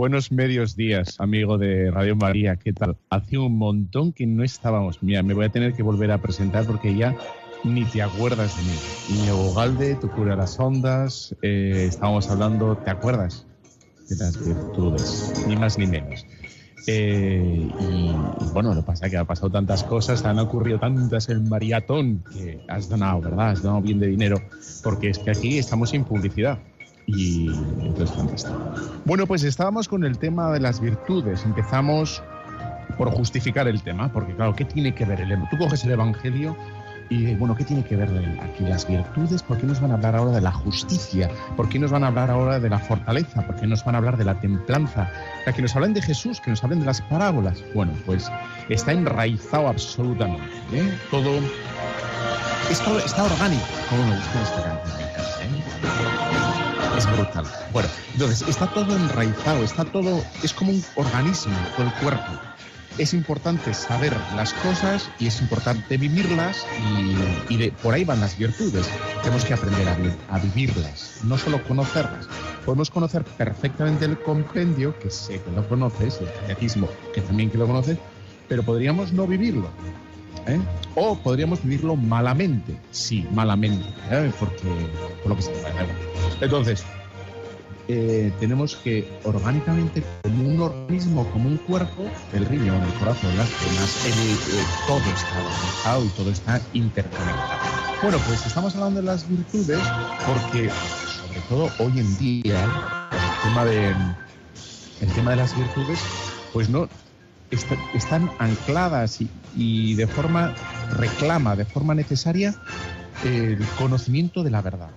[0.00, 2.56] Buenos medios días, amigo de Radio María.
[2.56, 2.96] ¿Qué tal?
[3.10, 5.02] Hace un montón que no estábamos.
[5.02, 7.14] Mira, me voy a tener que volver a presentar porque ya
[7.64, 9.20] ni te acuerdas de mí.
[9.20, 11.36] Íñigo Galde, tu cura las ondas.
[11.42, 13.46] Eh, estábamos hablando, ¿te acuerdas?
[14.08, 16.24] De las virtudes, ni más ni menos.
[16.86, 18.14] Eh, y,
[18.54, 22.24] bueno, lo que pasa es que ha pasado tantas cosas, han ocurrido tantas el maratón
[22.32, 23.50] que has donado, ¿verdad?
[23.50, 24.40] Has donado bien de dinero,
[24.82, 26.58] porque es que aquí estamos sin publicidad.
[27.16, 27.48] Y
[27.80, 28.72] entonces fantástico.
[29.04, 31.44] Bueno, pues estábamos con el tema de las virtudes.
[31.44, 32.22] Empezamos
[32.96, 36.56] por justificar el tema, porque claro, ¿qué tiene que ver el Tú coges el Evangelio
[37.10, 38.08] y bueno, ¿qué tiene que ver
[38.40, 39.42] aquí las virtudes?
[39.42, 41.28] ¿Por qué nos van a hablar ahora de la justicia?
[41.56, 43.44] ¿Por qué nos van a hablar ahora de la fortaleza?
[43.44, 45.10] ¿Por qué nos van a hablar de la templanza?
[45.44, 47.64] Para que nos hablen de Jesús, que nos hablen de las parábolas.
[47.74, 48.30] Bueno, pues
[48.68, 50.44] está enraizado absolutamente.
[50.72, 50.88] ¿eh?
[51.10, 51.40] Todo,
[52.70, 53.66] está orgánico.
[53.88, 55.00] ¿Cómo me gusta esta canción?
[55.56, 56.29] ¿eh?
[57.00, 57.44] Es brutal.
[57.72, 62.32] Bueno, entonces está todo enraizado, está todo, es como un organismo, todo el cuerpo.
[62.98, 66.66] Es importante saber las cosas y es importante vivirlas
[67.48, 68.86] y, de, por ahí van las virtudes.
[69.22, 69.88] Tenemos que aprender
[70.28, 72.28] a, vivirlas, no solo conocerlas.
[72.66, 77.56] Podemos conocer perfectamente el compendio, que sé que lo conoces, el catecismo, que también que
[77.56, 77.96] lo conoces,
[78.48, 79.70] pero podríamos no vivirlo.
[80.46, 80.60] ¿Eh?
[80.94, 84.32] O podríamos vivirlo malamente, sí, malamente, ¿eh?
[84.38, 84.68] porque
[85.22, 85.52] por lo que se
[86.40, 86.84] Entonces,
[87.88, 93.48] eh, tenemos que orgánicamente, como un organismo, como un cuerpo, el riñón, el corazón, las
[93.64, 93.96] venas,
[94.86, 97.60] todo está organizado y todo está interconectado.
[98.02, 99.80] Bueno, pues estamos hablando de las virtudes
[100.26, 103.88] porque, sobre todo hoy en día, el tema de,
[105.00, 105.98] el tema de las virtudes,
[106.52, 106.88] pues no,
[107.94, 110.54] están ancladas y, de forma
[110.96, 112.54] reclama, de forma necesaria,
[113.24, 114.90] el conocimiento de la verdad.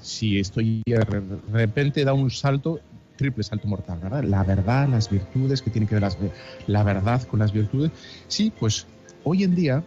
[0.00, 1.04] Si estoy de
[1.52, 2.80] repente da un salto,
[3.16, 4.24] triple salto mortal, ¿verdad?
[4.24, 6.10] La verdad, las virtudes, que tiene que ver
[6.66, 7.90] la verdad con las virtudes.
[8.28, 8.86] Sí, pues
[9.24, 9.84] hoy en día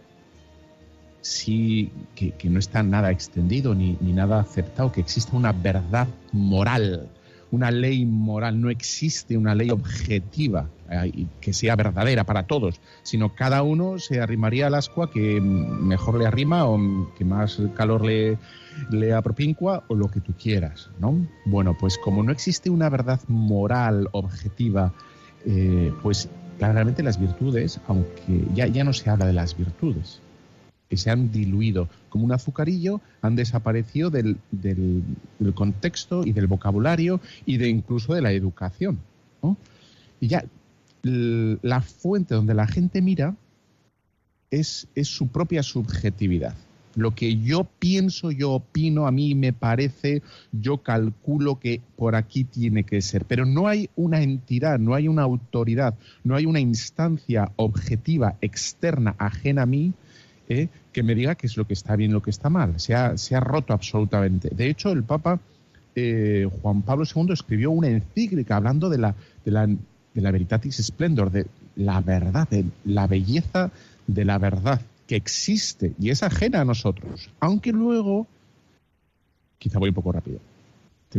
[1.20, 7.08] sí que, no está nada extendido ni, ni, nada aceptado, que exista una verdad moral,
[7.50, 10.68] una ley moral, no existe una ley objetiva
[11.02, 16.18] eh, que sea verdadera para todos, sino cada uno se arrimaría al ascua que mejor
[16.18, 18.38] le arrima o que más calor le,
[18.90, 21.26] le apropincua o lo que tú quieras, ¿no?
[21.44, 24.92] Bueno, pues como no existe una verdad moral objetiva,
[25.46, 26.28] eh, pues
[26.58, 30.20] claramente las virtudes, aunque ya, ya no se habla de las virtudes,
[30.88, 35.02] que se han diluido como un azucarillo, han desaparecido del, del,
[35.54, 38.98] contexto y del vocabulario y de incluso de la educación.
[40.20, 40.44] Y ya
[41.04, 43.36] la fuente donde la gente mira
[44.50, 46.54] es, es su propia subjetividad.
[46.96, 50.22] Lo que yo pienso, yo opino, a mí me parece,
[50.52, 53.24] yo calculo que por aquí tiene que ser.
[53.24, 59.16] Pero no hay una entidad, no hay una autoridad, no hay una instancia objetiva, externa,
[59.18, 59.92] ajena a mí,
[60.48, 60.68] ¿eh?
[60.92, 62.78] que me diga qué es lo que está bien lo que está mal.
[62.78, 64.50] Se ha, se ha roto absolutamente.
[64.54, 65.40] De hecho, el Papa
[65.96, 69.14] eh, Juan Pablo II escribió una encíclica hablando de la,
[69.44, 69.68] de la,
[70.14, 73.70] de la Veritatis Splendor, de la verdad, de la belleza
[74.06, 77.28] de la verdad que existe y es ajena a nosotros.
[77.40, 78.26] Aunque luego,
[79.58, 80.38] quizá voy un poco rápido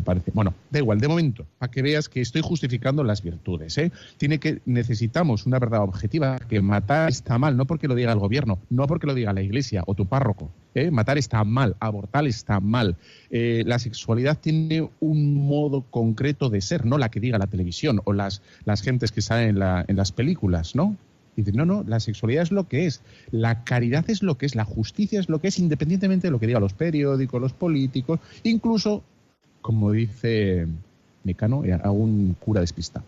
[0.01, 0.31] parece?
[0.33, 3.77] Bueno, da igual, de momento, para que veas que estoy justificando las virtudes.
[3.77, 3.92] ¿eh?
[4.18, 8.19] Tiene que, necesitamos una verdad objetiva, que matar está mal, no porque lo diga el
[8.19, 10.51] gobierno, no porque lo diga la iglesia o tu párroco.
[10.74, 10.92] ¿eh?
[10.92, 12.97] Matar está mal, abortar está mal.
[13.30, 18.01] Eh, la sexualidad tiene un modo concreto de ser, no la que diga la televisión
[18.03, 20.95] o las, las gentes que salen en, la, en las películas, ¿no?
[21.36, 24.56] Dice, no, no, la sexualidad es lo que es, la caridad es lo que es,
[24.56, 28.19] la justicia es lo que es, independientemente de lo que digan los periódicos, los políticos,
[28.44, 29.03] incluso
[29.65, 30.67] como dice
[31.23, 33.03] Mecano, a un cura despistado.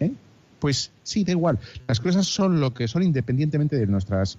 [0.00, 0.10] ¿eh?
[0.58, 1.60] Pues sí, da igual.
[1.86, 4.36] Las cosas son lo que son independientemente de nuestras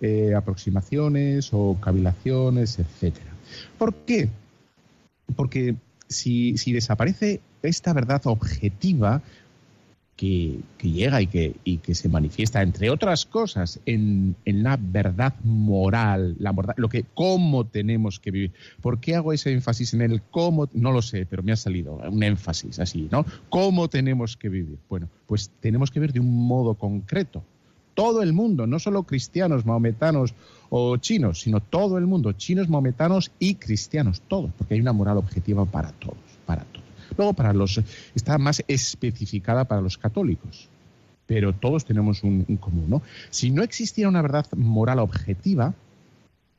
[0.00, 3.30] eh, aproximaciones o cavilaciones, etcétera.
[3.78, 4.28] ¿Por qué?
[5.36, 5.76] Porque
[6.08, 9.22] si desaparece esta verdad objetiva,
[10.18, 16.34] que, llega y que, y que se manifiesta, entre otras cosas, en, la verdad moral,
[16.40, 18.52] la lo que, cómo tenemos que vivir.
[18.82, 20.68] ¿Por qué hago ese énfasis en el cómo?
[20.72, 23.24] No lo sé, pero me ha salido un énfasis así, ¿no?
[23.48, 24.78] ¿Cómo tenemos que vivir?
[24.90, 27.44] Bueno, pues tenemos que vivir de un modo concreto.
[27.94, 30.34] Todo el mundo, no solo cristianos, maometanos
[30.68, 35.18] o chinos, sino todo el mundo, chinos, maometanos y cristianos, todos, porque hay una moral
[35.18, 36.87] objetiva para todos, para todos.
[37.18, 37.80] Luego para los
[38.14, 40.68] está más especificada para los católicos,
[41.26, 43.02] pero todos tenemos un, común, ¿no?
[43.30, 45.74] Si no existiera una verdad moral objetiva,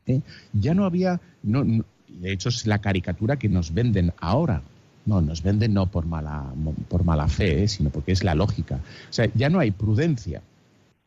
[0.06, 0.20] ¿eh?
[0.52, 4.62] ya no había, no, de hecho es la caricatura que nos venden ahora.
[5.06, 6.54] No, nos venden no por mala,
[6.90, 7.68] por mala fe, ¿eh?
[7.70, 8.76] sino porque es la lógica.
[9.10, 10.42] O sea, ya no hay prudencia.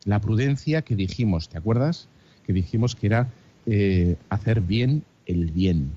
[0.03, 2.09] La prudencia que dijimos, ¿te acuerdas?
[2.45, 3.29] Que dijimos que era
[3.67, 5.91] eh, hacer bien el bien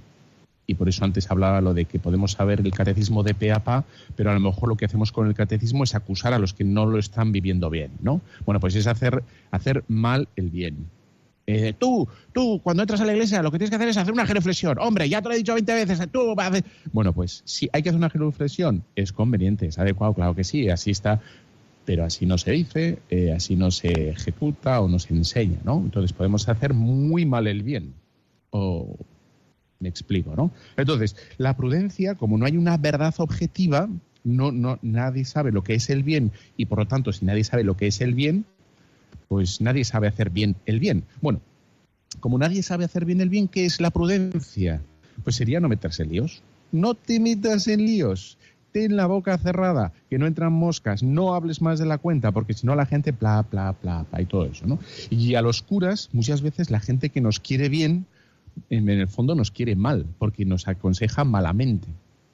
[0.66, 3.60] y por eso antes hablaba lo de que podemos saber el catecismo de pe a
[3.60, 3.84] pa,
[4.16, 6.64] pero a lo mejor lo que hacemos con el catecismo es acusar a los que
[6.64, 8.20] no lo están viviendo bien, ¿no?
[8.44, 10.88] Bueno, pues es hacer, hacer mal el bien.
[11.48, 14.12] Eh, tú, tú, cuando entras a la iglesia, lo que tienes que hacer es hacer
[14.12, 14.78] una reflexión.
[14.80, 16.34] Hombre, ya te lo he dicho 20 veces, tú
[16.92, 20.68] Bueno, pues si hay que hacer una reflexión, es conveniente, es adecuado, claro que sí,
[20.68, 21.20] así está,
[21.84, 25.76] pero así no se dice, eh, así no se ejecuta o no se enseña, ¿no?
[25.78, 27.94] Entonces podemos hacer muy mal el bien.
[28.50, 28.96] O
[29.80, 30.52] me explico, ¿no?
[30.76, 33.88] Entonces, la prudencia, como no hay una verdad objetiva,
[34.24, 37.44] no, no, nadie sabe lo que es el bien y por lo tanto, si nadie
[37.44, 38.44] sabe lo que es el bien,
[39.28, 41.04] pues nadie sabe hacer bien el bien.
[41.20, 41.40] Bueno,
[42.20, 44.82] como nadie sabe hacer bien el bien, ¿qué es la prudencia?
[45.22, 46.42] Pues sería no meterse en líos.
[46.72, 48.38] No te metas en líos.
[48.72, 52.52] Ten la boca cerrada, que no entran moscas, no hables más de la cuenta, porque
[52.52, 54.78] si no la gente bla, bla, bla, bla y todo eso, ¿no?
[55.08, 58.06] Y a los curas, muchas veces la gente que nos quiere bien,
[58.70, 61.88] en el fondo nos quiere mal, porque nos aconseja malamente.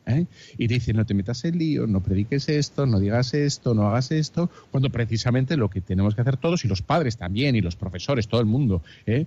[0.07, 0.27] ¿eh?
[0.59, 4.11] Y dice, no te metas en lío, no prediques esto, no digas esto, no hagas
[4.11, 7.77] esto, cuando precisamente lo que tenemos que hacer todos, y los padres también, y los
[7.77, 9.27] profesores, todo el mundo, ¿eh?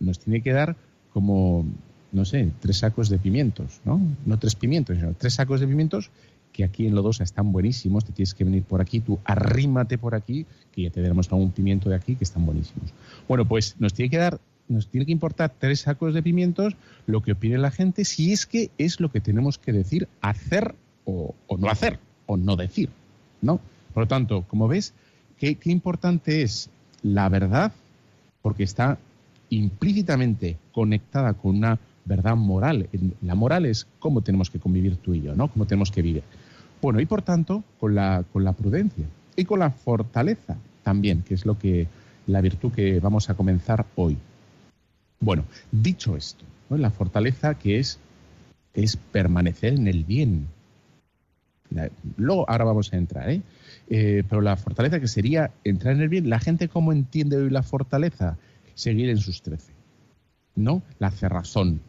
[0.00, 0.76] nos tiene que dar
[1.12, 1.66] como,
[2.12, 4.00] no sé, tres sacos de pimientos, ¿no?
[4.26, 6.10] No tres pimientos, sino tres sacos de pimientos
[6.52, 10.14] que aquí en Lodosa están buenísimos, te tienes que venir por aquí, tú arrímate por
[10.14, 12.92] aquí, que ya te daremos algún pimiento de aquí que están buenísimos.
[13.28, 14.40] Bueno, pues nos tiene que dar
[14.70, 16.76] nos tiene que importar tres sacos de pimientos
[17.06, 20.74] lo que opine la gente, si es que es lo que tenemos que decir, hacer
[21.04, 22.88] o, no hacer, o no decir,
[23.42, 23.60] ¿no?
[23.92, 24.94] Por lo tanto, como ves,
[25.38, 26.70] qué, importante es
[27.02, 27.72] la verdad,
[28.42, 28.98] porque está
[29.48, 32.88] implícitamente conectada con una verdad moral.
[33.22, 35.48] La moral es cómo tenemos que convivir tú y yo, ¿no?
[35.48, 36.22] Cómo tenemos que vivir.
[36.80, 41.34] Bueno, y por tanto, con la, con la prudencia y con la fortaleza también, que
[41.34, 41.88] es lo que
[42.28, 44.16] la virtud que vamos a comenzar hoy.
[45.22, 47.98] Bueno, dicho esto, la fortaleza que es,
[48.72, 50.48] es permanecer en el bien.
[52.16, 53.42] Luego, ahora vamos a entrar, ¿eh?
[53.90, 54.24] ¿eh?
[54.28, 57.62] pero la fortaleza que sería entrar en el bien, la gente cómo entiende hoy la
[57.62, 58.38] fortaleza,
[58.74, 59.72] seguir en sus trece,
[60.56, 60.82] ¿no?
[60.98, 61.82] La cerrazón,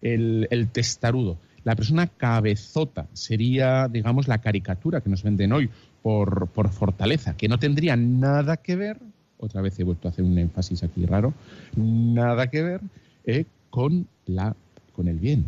[0.00, 5.70] el, el testarudo, la persona cabezota sería, digamos, la caricatura que nos venden hoy
[6.02, 8.98] por, por fortaleza, que no tendría nada que ver
[9.42, 11.34] otra vez he vuelto a hacer un énfasis aquí raro,
[11.76, 12.80] nada que ver
[13.24, 14.54] eh, con, la,
[14.94, 15.44] con el bien,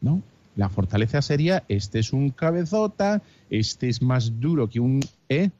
[0.00, 0.22] ¿no?
[0.54, 5.50] La fortaleza sería, este es un cabezota, este es más duro que un E,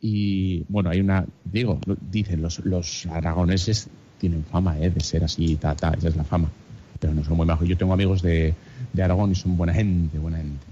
[0.00, 1.78] y bueno, hay una, digo,
[2.10, 3.88] dicen los, los aragoneses
[4.18, 4.90] tienen fama ¿eh?
[4.90, 6.50] de ser así, ta, ta, esa es la fama,
[6.98, 7.68] pero no son muy bajos.
[7.68, 8.54] Yo tengo amigos de,
[8.92, 10.66] de Aragón y son buena gente, buena gente.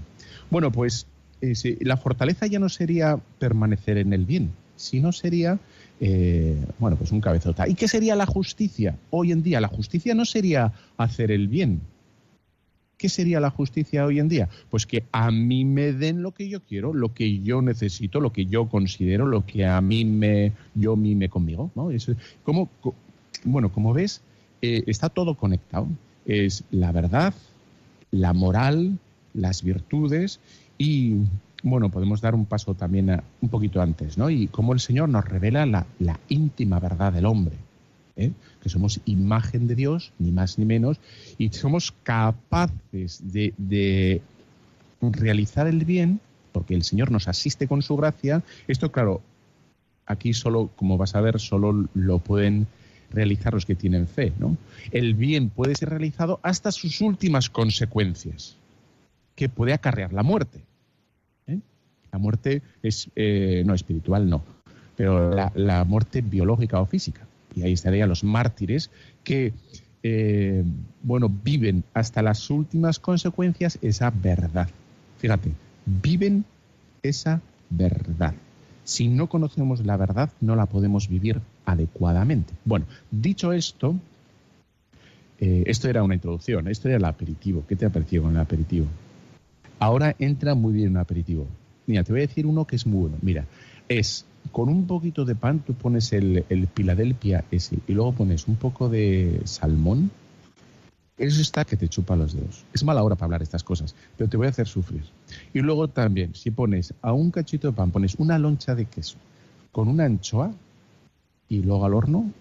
[0.49, 1.07] Bueno, pues
[1.41, 5.59] eh, la fortaleza ya no sería permanecer en el bien, sino sería
[6.03, 7.67] eh, bueno, pues un cabezota.
[7.67, 8.97] ¿Y qué sería la justicia?
[9.11, 11.81] Hoy en día la justicia no sería hacer el bien.
[12.97, 14.49] ¿Qué sería la justicia hoy en día?
[14.71, 18.33] Pues que a mí me den lo que yo quiero, lo que yo necesito, lo
[18.33, 21.69] que yo considero, lo que a mí me, yo mime conmigo.
[21.75, 21.91] ¿no?
[21.91, 22.11] Es,
[22.43, 22.69] como,
[23.43, 24.21] bueno, como ves,
[24.63, 25.87] eh, está todo conectado.
[26.25, 27.35] Es la verdad,
[28.09, 28.97] la moral,
[29.35, 30.39] las virtudes
[30.79, 31.17] y
[31.63, 34.29] bueno, podemos dar un paso también un poquito antes, ¿no?
[34.29, 37.55] Y cómo el Señor nos revela la, íntima verdad del hombre,
[38.15, 38.31] ¿eh?
[38.61, 40.99] que somos imagen de Dios, ni más ni menos,
[41.37, 44.21] y somos capaces de,
[45.01, 46.19] realizar el bien,
[46.51, 48.43] porque el Señor nos asiste con su gracia.
[48.67, 49.21] Esto, claro,
[50.05, 52.67] aquí solo, como vas a ver, solo lo pueden
[53.11, 54.57] realizar los que tienen fe, ¿no?
[54.91, 58.57] El bien puede ser realizado hasta sus últimas consecuencias,
[59.35, 60.61] que puede acarrear la muerte.
[62.11, 64.43] La muerte es, eh, no espiritual, no,
[64.95, 67.25] pero la, muerte biológica o física.
[67.55, 68.89] Y ahí estarían los mártires
[69.23, 69.53] que,
[70.03, 70.63] eh,
[71.03, 74.69] bueno, viven hasta las últimas consecuencias esa verdad.
[75.17, 75.51] Fíjate,
[75.85, 76.45] viven
[77.03, 78.33] esa verdad.
[78.83, 82.53] Si no conocemos la verdad, no la podemos vivir adecuadamente.
[82.65, 83.95] Bueno, dicho esto,
[85.39, 87.63] eh, esto era una introducción, esto era el aperitivo.
[87.67, 88.85] ¿Qué te ha parecido con el aperitivo?
[89.79, 91.47] Ahora entra muy bien un aperitivo.
[92.03, 93.17] Te voy a decir uno que es muy bueno.
[93.21, 93.45] Mira,
[93.89, 98.47] es con un poquito de pan, tú pones el, el Philadelphia ese y luego pones
[98.47, 100.11] un poco de salmón.
[101.17, 102.65] Eso está que te chupa los dedos.
[102.73, 105.03] Es mala hora para hablar estas cosas, pero te voy a hacer sufrir.
[105.53, 109.17] Y luego también, si pones a un cachito de pan, pones una loncha de queso
[109.71, 110.51] con una anchoa
[111.47, 112.31] y luego al horno,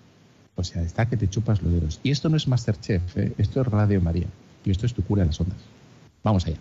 [0.55, 2.01] o sea, está que te chupas los dedos.
[2.03, 3.33] Y esto no es Masterchef, ¿eh?
[3.39, 4.27] esto es Radio María.
[4.65, 5.59] Y esto es tu cura en las ondas.
[6.23, 6.59] Vamos allá.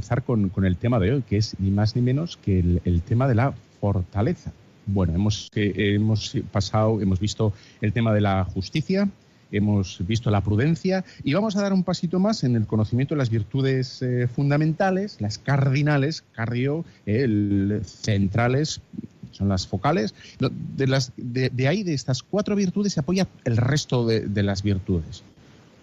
[0.00, 3.28] Comenzar con, el tema de hoy, que es ni más ni menos que el, tema
[3.28, 4.50] de la fortaleza.
[4.86, 7.52] Bueno, hemos, hemos pasado, hemos visto
[7.82, 9.10] el tema de la justicia,
[9.52, 13.18] hemos visto la prudencia y vamos a dar un pasito más en el conocimiento de
[13.18, 18.80] las virtudes eh, fundamentales, las cardinales, cardio, el, centrales,
[19.32, 20.14] son las focales.
[20.38, 25.22] De, las, de, ahí, de estas cuatro virtudes, se apoya el resto de, las virtudes.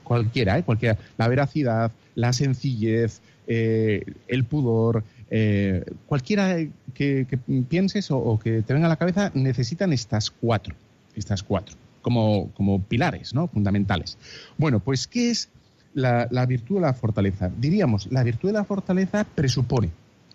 [0.03, 0.63] Cualquiera, ¿eh?
[0.63, 0.97] cualquiera.
[1.17, 6.57] La veracidad, la sencillez, eh, el pudor, eh, cualquiera
[6.93, 7.25] que,
[7.69, 10.75] pienses o, que te venga a la cabeza, necesitan estas cuatro,
[11.15, 13.47] estas cuatro, como, como pilares ¿no?
[13.47, 14.17] fundamentales.
[14.57, 15.49] Bueno, pues, ¿qué es
[15.93, 17.49] la, virtud de la fortaleza?
[17.57, 19.91] Diríamos, la virtud de la fortaleza presupone,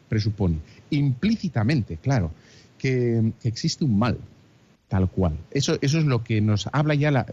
[0.08, 0.58] presupone,
[0.90, 2.30] implícitamente, claro,
[2.78, 4.18] que, que existe un mal,
[4.88, 5.36] tal cual.
[5.50, 7.26] Eso, eso es lo que nos habla ya la,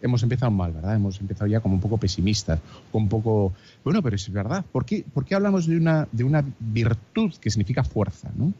[0.00, 0.94] hemos empezado mal, ¿verdad?
[0.94, 2.60] Hemos empezado ya como un poco pesimistas,
[2.92, 3.52] con un poco...
[3.84, 4.64] Bueno, pero es verdad.
[4.72, 8.30] ¿Por qué, hablamos de una, de una virtud que significa fuerza?
[8.36, 8.52] ¿no?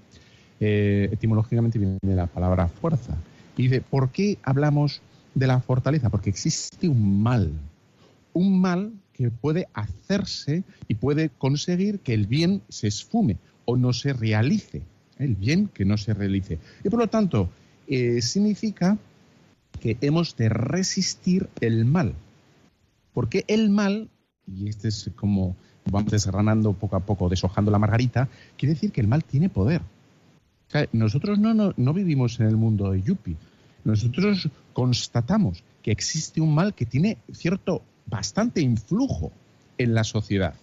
[0.61, 3.17] Eh, etimológicamente viene de la palabra fuerza.
[3.57, 5.01] Y de por qué hablamos
[5.35, 6.11] de la fortaleza?
[6.11, 7.53] Porque existe un mal.
[8.33, 13.93] Un mal que puede hacerse y puede conseguir que el bien se esfume o no
[13.93, 14.83] se realice.
[15.19, 16.59] El bien que no se realice.
[16.85, 17.51] Y por lo tanto,
[17.89, 18.97] eh, significa
[19.79, 22.15] que hemos de resistir el mal.
[23.13, 24.11] Porque el mal,
[24.47, 25.57] y este es como
[25.91, 29.83] vamos desgranando poco a poco, deshojando la margarita, quiere decir que el mal tiene poder.
[30.93, 33.37] nosotros no, no, vivimos en el mundo de Yuppie.
[33.85, 39.33] Nosotros constatamos que existe un mal que tiene cierto, bastante influjo
[39.79, 40.55] en la sociedad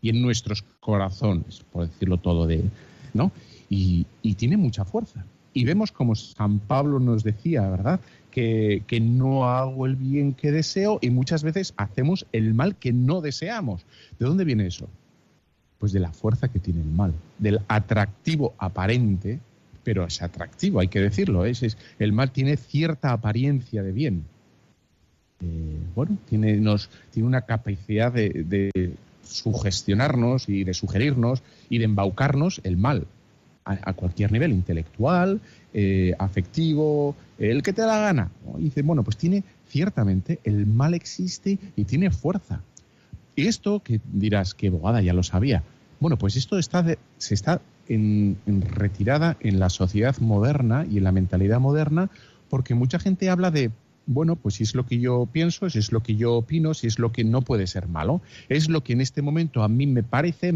[0.00, 2.64] y en nuestros corazones, por decirlo todo de
[3.12, 3.32] ¿no?
[3.68, 5.24] Y, y tiene mucha fuerza.
[5.52, 8.00] Y vemos como San Pablo nos decía, ¿verdad?
[8.30, 13.20] que, no hago el bien que deseo y muchas veces hacemos el mal que no
[13.20, 13.84] deseamos.
[14.18, 14.88] ¿De dónde viene eso?
[15.78, 19.40] Pues de la fuerza que tiene el mal, del atractivo aparente,
[19.82, 21.44] pero es atractivo, hay que decirlo.
[21.44, 21.50] ¿eh?
[21.50, 24.24] Es, el mal tiene cierta apariencia de bien.
[25.42, 32.60] Eh, bueno, tiene, nos, tiene una capacidad de sugestionarnos y de sugerirnos y de embaucarnos
[32.64, 33.06] el mal
[33.82, 35.40] a, cualquier nivel, intelectual,
[35.72, 38.30] eh, afectivo, el que te da la gana.
[38.58, 42.60] Y dice, bueno, pues tiene, ciertamente, el mal existe y tiene fuerza.
[43.36, 45.62] Y esto que dirás, que bogada, ya lo sabía.
[46.00, 46.84] Bueno, pues esto está
[47.18, 52.10] se está en, retirada en la sociedad moderna y en la mentalidad moderna
[52.48, 53.70] porque mucha gente habla de
[54.06, 56.86] bueno, pues si es lo que yo pienso, si es lo que yo opino, si
[56.86, 58.20] es lo que no puede ser malo.
[58.48, 60.52] Es lo que en este momento a mí me parece,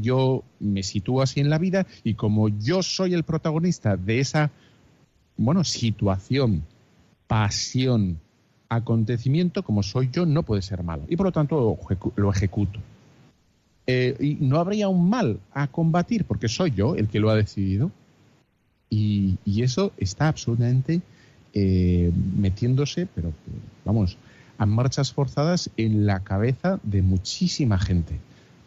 [0.00, 4.50] yo me sitúo así en la vida y como yo soy el protagonista de esa,
[5.36, 6.62] bueno, situación,
[7.26, 8.20] pasión,
[8.68, 11.02] acontecimiento, como soy yo, no puede ser malo.
[11.08, 11.78] Y por lo tanto
[12.16, 12.78] lo, ejecuto.
[13.86, 17.34] Eh, y no habría un mal a combatir porque soy yo el que lo ha
[17.34, 17.90] decidido.
[18.88, 21.02] y eso está absolutamente
[21.56, 23.32] eh, metiéndose, pero
[23.84, 24.18] vamos,
[24.58, 28.18] a marchas forzadas en la cabeza de muchísima gente.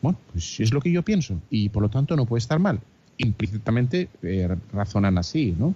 [0.01, 2.79] Bueno, pues es lo que yo pienso y por lo tanto no puede estar mal.
[3.17, 5.75] Implícitamente eh, razonan así, ¿no?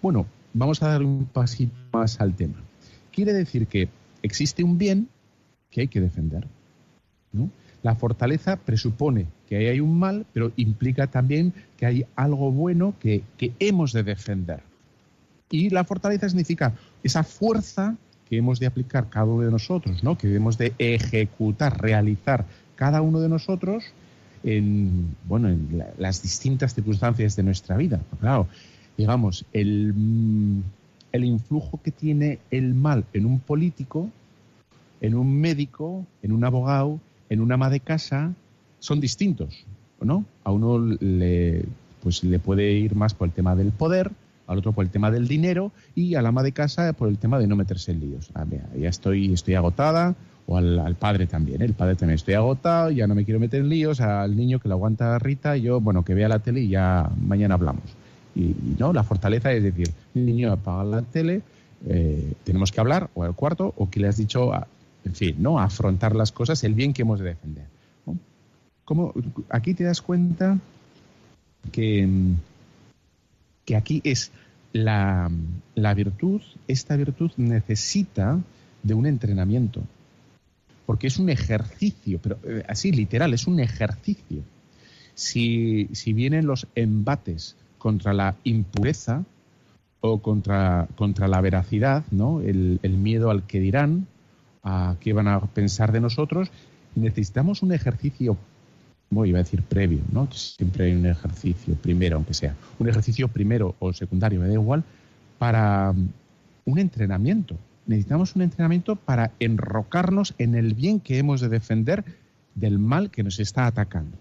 [0.00, 2.54] Bueno, vamos a dar un pasito más al tema.
[3.12, 3.88] Quiere decir que
[4.22, 5.08] existe un bien
[5.70, 6.46] que hay que defender,
[7.32, 7.50] ¿no?
[7.82, 13.22] La fortaleza presupone que hay un mal, pero implica también que hay algo bueno que,
[13.36, 14.67] que hemos de defender.
[15.50, 17.96] Y la fortaleza significa esa fuerza
[18.28, 20.18] que hemos de aplicar cada uno de nosotros, ¿no?
[20.18, 22.44] que debemos de ejecutar, realizar
[22.76, 23.84] cada uno de nosotros
[24.44, 28.00] en, bueno, en las distintas circunstancias de nuestra vida.
[28.20, 28.46] Claro,
[28.96, 30.62] digamos, el, mm,
[31.12, 34.10] el influjo que tiene el mal en un político,
[35.00, 37.00] en un médico, en un abogado,
[37.30, 38.32] en una ama de casa,
[38.78, 39.64] son distintos,
[40.00, 40.24] ¿no?
[40.44, 41.64] A uno le,
[42.02, 44.10] pues, le puede ir más por el tema del poder,
[44.48, 47.38] al otro por el tema del dinero y al ama de casa por el tema
[47.38, 48.30] de no meterse en líos.
[48.34, 48.44] Ah,
[48.76, 50.16] ya estoy, estoy agotada,
[50.48, 51.60] o al, padre también.
[51.60, 51.66] ¿eh?
[51.66, 54.68] El padre también estoy agotado, ya no me quiero meter en líos, al niño que
[54.68, 57.84] lo aguanta Rita, yo, bueno, que vea la tele y ya mañana hablamos.
[58.34, 61.42] Y, no, la fortaleza es decir, niño apaga la tele,
[61.86, 64.52] eh, tenemos que hablar, o al cuarto, o que le has dicho,
[65.04, 65.60] en fin, ¿no?
[65.60, 67.66] afrontar las cosas, el bien que hemos de defender.
[68.86, 69.12] Como,
[69.50, 70.58] aquí te das cuenta
[71.70, 72.08] que,
[73.68, 74.32] que aquí es
[74.72, 75.30] la,
[75.74, 78.40] la virtud, esta virtud necesita
[78.82, 79.82] de un entrenamiento
[80.88, 84.40] porque es un ejercicio, pero eh, así literal, es un ejercicio.
[85.12, 89.26] Si, vienen los embates contra la impureza
[90.00, 92.40] o contra, contra la veracidad, ¿no?
[92.40, 94.06] El, miedo al que dirán,
[94.62, 96.50] a qué van a pensar de nosotros,
[96.94, 98.38] necesitamos un ejercicio,
[99.10, 100.28] voy a decir previo, ¿no?
[100.32, 104.84] Siempre hay un ejercicio primero, aunque sea, un ejercicio primero o secundario, me da igual,
[105.38, 105.94] para
[106.64, 107.56] un entrenamiento
[107.88, 112.04] necesitamos un entrenamiento para enrocarnos en el bien que hemos de defender
[112.54, 114.16] del mal que nos está atacando.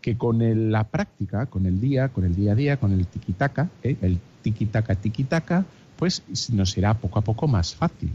[0.00, 0.38] Que con
[0.70, 3.96] la práctica, con el día, con el día a día, con el tiquitaca, ¿eh?
[4.00, 5.64] el tiquitaca, tiquitaca,
[5.96, 8.10] pues nos será poco a poco más fácil.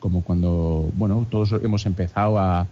[0.00, 2.66] Como cuando, bueno, todos hemos empezado a,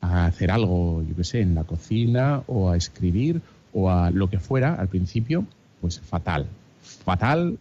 [0.00, 3.40] a hacer algo, yo qué sé, en la cocina o a escribir
[3.72, 5.44] o a lo que fuera al principio,
[5.80, 6.46] pues fatal,
[7.04, 7.58] fatal,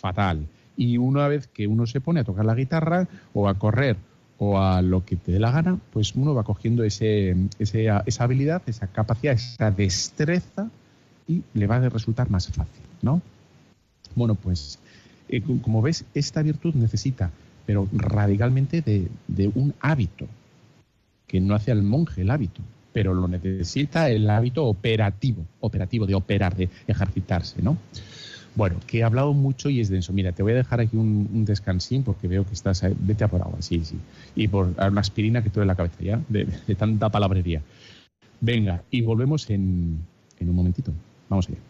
[0.00, 0.46] fatal.
[0.76, 3.96] Y una vez que uno se pone a tocar la guitarra o a correr
[4.38, 8.62] o a lo que te dé la gana, pues uno va cogiendo ese, esa habilidad,
[8.66, 10.70] esa capacidad, esa destreza
[11.26, 13.20] y le va a resultar más fácil, ¿no?
[14.14, 14.78] Bueno, pues
[15.28, 17.30] eh, como ves, esta virtud necesita,
[17.66, 20.26] pero radicalmente de, de un hábito,
[21.28, 22.62] que no hace al monje el hábito,
[22.92, 27.76] pero lo necesita el hábito operativo, operativo, de operar, de ejercitarse, ¿no?
[28.56, 30.12] Bueno, que he hablado mucho y es denso.
[30.12, 32.82] Mira, te voy a dejar aquí un, descansín porque veo que estás.
[32.98, 33.96] Vete a por agua, sí, sí.
[34.34, 37.62] Y por una aspirina que tuve en la cabeza ya, de, tanta palabrería.
[38.40, 40.00] Venga, y volvemos en,
[40.40, 40.92] en un momentito.
[41.28, 41.67] Vamos allá.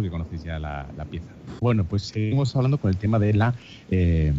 [0.00, 1.26] Que conocéis ya la, pieza.
[1.60, 3.54] Bueno, pues seguimos hablando con el tema de la,
[3.90, 4.32] eh,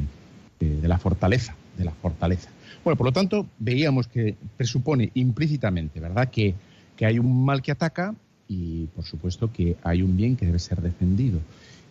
[0.59, 2.49] de la fortaleza, de la fortaleza.
[2.83, 6.55] Bueno, por lo tanto, veíamos que presupone implícitamente, ¿verdad?, que,
[6.97, 8.15] que hay un mal que ataca
[8.47, 11.39] y, por supuesto, que hay un bien que debe ser defendido.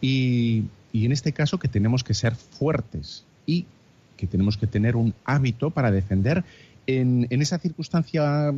[0.01, 3.67] Y, y en este caso que tenemos que ser fuertes y
[4.17, 6.45] que tenemos que tener un hábito para defender
[6.87, 8.53] en, en esa circunstancia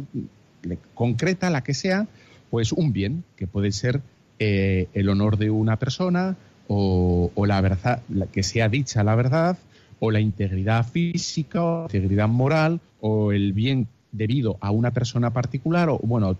[0.94, 2.06] concreta, la que sea,
[2.50, 4.02] pues un bien, que puede ser
[4.38, 9.58] eh, el honor de una persona o, la verdad, que sea dicha la verdad,
[10.00, 15.30] o la integridad física, o la integridad moral, o el bien debido a una persona
[15.30, 16.36] particular, o bueno,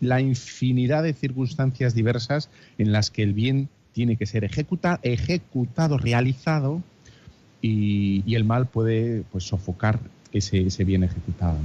[0.00, 6.82] la infinidad de circunstancias diversas en las que el bien tiene que ser ejecutado, realizado,
[7.62, 9.98] y, el mal puede pues, sofocar
[10.32, 11.58] ese, bien ejecutado.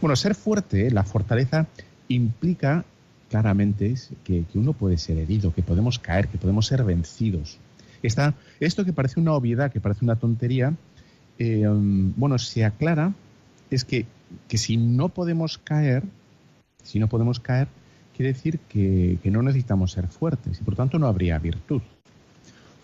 [0.00, 1.66] Bueno, ser fuerte, la fortaleza,
[2.08, 2.84] implica
[3.28, 7.58] claramente que, uno puede ser herido, que podemos caer, que podemos ser vencidos.
[8.02, 10.74] Está, esto que parece una obviedad, que parece una tontería,
[11.38, 13.12] eh, bueno, se aclara,
[13.70, 14.06] es que,
[14.48, 16.02] que, si no podemos caer,
[16.82, 17.68] si no podemos caer,
[18.16, 21.82] quiere decir que, no necesitamos ser fuertes y por tanto no habría virtud.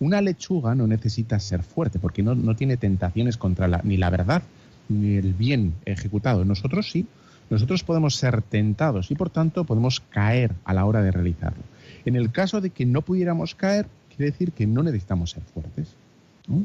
[0.01, 4.11] Una lechuga no necesita ser fuerte porque no, no tiene tentaciones contra la, ni la
[4.11, 4.43] verdad
[4.89, 6.45] ni el bien ejecutado.
[6.45, 7.07] Nosotros sí,
[7.51, 11.63] nosotros podemos ser tentados y por tanto podemos caer a la hora de realizarlo.
[12.05, 15.95] En el caso de que no pudiéramos caer, quiere decir que no necesitamos ser fuertes.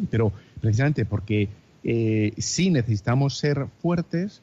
[0.09, 1.47] Pero precisamente porque
[1.83, 4.41] eh, sí necesitamos ser fuertes,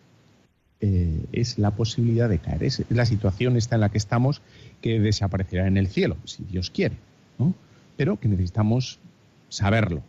[0.81, 2.65] eh, es la posibilidad de caer.
[2.65, 4.41] Es la situación esta en la que estamos
[4.81, 6.97] que desaparecerá en el cielo, si Dios quiere.
[7.97, 8.99] Pero que necesitamos
[9.49, 10.03] saberlo,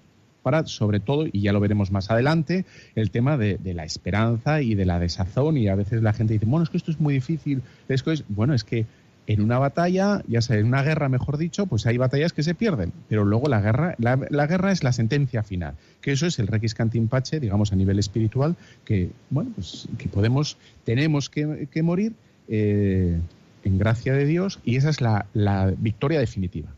[0.65, 4.85] sobre todo, y ya lo veremos más adelante, el tema de, la esperanza y de
[4.85, 5.57] la desazón.
[5.57, 7.61] Y a veces la gente dice, bueno, es que esto es muy difícil.
[7.87, 8.85] Es que bueno, es que
[9.27, 12.55] en una batalla, ya sea en una guerra, mejor dicho, pues hay batallas que se
[12.55, 12.93] pierden.
[13.09, 15.75] Pero luego la guerra, la, guerra es la sentencia final.
[16.01, 18.55] Que eso es el requis cantimpache, digamos, a nivel espiritual,
[18.85, 22.13] que, bueno, pues que podemos, tenemos que, morir
[22.47, 23.19] eh,
[23.65, 26.69] en gracia de Dios y esa es la victoria definitiva.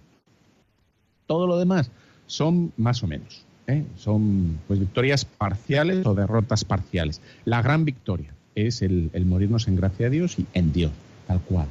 [1.27, 1.91] Todo lo demás
[2.25, 3.45] son más o menos.
[3.69, 3.83] ¿Eh?
[3.97, 7.21] Son pues victorias parciales o derrotas parciales.
[7.45, 10.91] La gran victoria es el, morirnos en gracia de Dios y en Dios,
[11.27, 11.67] tal cual.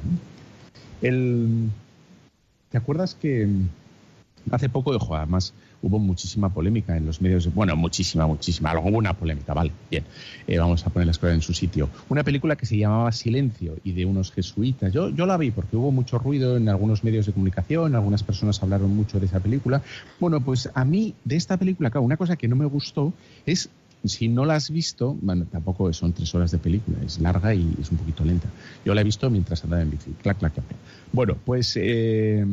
[1.01, 1.69] El,
[2.71, 3.47] ¿Te acuerdas que
[4.51, 9.13] hace poco, de además hubo muchísima polémica en los medios, bueno, muchísima, muchísima, hubo una
[9.13, 10.03] polémica, vale, bien,
[10.47, 11.89] eh, vamos a poner las cosas en su sitio.
[12.09, 14.91] Una película que se llamaba Silencio y de unos jesuitas.
[14.91, 18.61] Yo, yo la vi porque hubo mucho ruido en algunos medios de comunicación, algunas personas
[18.61, 19.81] hablaron mucho de esa película.
[20.19, 23.13] Bueno, pues a mí de esta película, claro, una cosa que no me gustó
[23.45, 23.69] es
[24.03, 27.75] si no la has visto, bueno, tampoco son tres horas de película, es larga y
[27.79, 28.47] es un poquito lenta.
[28.85, 30.11] Yo la he visto mientras andaba en bici.
[30.21, 30.65] Clac, clac, clac.
[31.11, 32.45] Bueno, pues eh,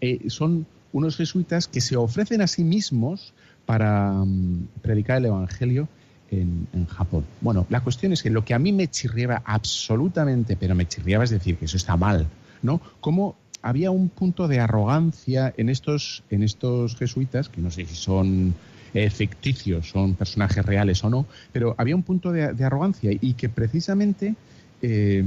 [0.00, 3.34] eh, son unos jesuitas que se ofrecen a sí mismos
[3.66, 5.88] para mm, predicar el Evangelio
[6.30, 7.24] en, Japón.
[7.40, 11.22] Bueno, la cuestión es que lo que a mí me chirriaba absolutamente, pero me chirriaba
[11.22, 12.26] es decir que eso está mal,
[12.60, 12.80] ¿no?
[13.00, 17.94] Como había un punto de arrogancia en estos, en estos jesuitas, que no sé si
[17.94, 18.52] son
[18.94, 23.48] eh, ficticios, son personajes reales o no, pero había un punto de, arrogancia y que
[23.48, 24.34] precisamente
[24.82, 25.24] eh,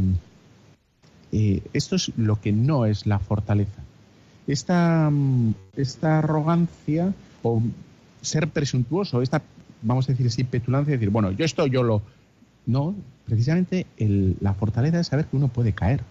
[1.32, 3.87] eh, esto es lo que no es la fortaleza
[4.47, 7.62] esta, mm, esta arrogancia o
[8.21, 9.41] ser presuntuoso, esta,
[9.81, 12.01] vamos a decir así, petulancia, decir, bueno, yo esto yo lo...
[12.65, 16.01] No, precisamente la fortaleza es saber que uno puede caer.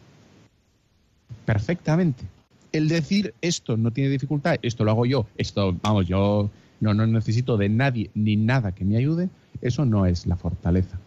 [1.44, 2.24] Perfectamente.
[2.72, 7.06] El decir esto no tiene dificultad, esto lo hago yo, esto, vamos, yo no, no
[7.06, 9.28] necesito de nadie ni nada que me ayude,
[9.60, 10.98] eso no es la fortaleza.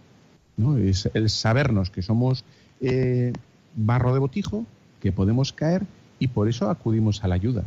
[0.57, 0.77] ¿no?
[0.77, 2.43] Es el sabernos que somos
[2.81, 3.33] eh,
[3.75, 4.65] barro de botijo,
[4.99, 5.85] que podemos caer
[6.19, 7.63] y por eso acudimos a la ayuda.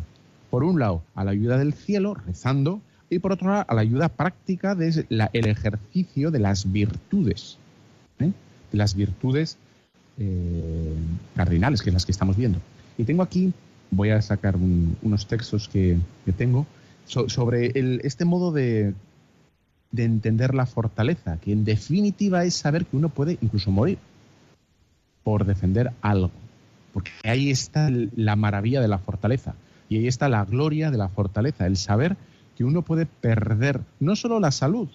[0.50, 3.80] Por un lado, a la ayuda del cielo, rezando, y por otro lado, a la
[3.80, 7.58] ayuda práctica del el ejercicio de las virtudes,
[8.18, 8.32] ¿eh?
[8.72, 9.56] las virtudes
[10.18, 10.94] eh,
[11.34, 12.58] cardinales, que es las que estamos viendo.
[12.98, 13.52] Y tengo aquí,
[13.90, 15.98] voy a sacar unos textos que,
[16.36, 16.66] tengo
[17.06, 17.72] sobre
[18.06, 18.94] este modo de,
[19.90, 23.98] de entender la fortaleza, que en definitiva es saber que uno puede incluso morir
[25.22, 26.30] por defender algo.
[26.92, 29.54] Porque ahí está la maravilla de la fortaleza
[29.88, 32.16] y ahí está la gloria de la fortaleza, el saber
[32.56, 34.88] que uno puede perder no solo la salud,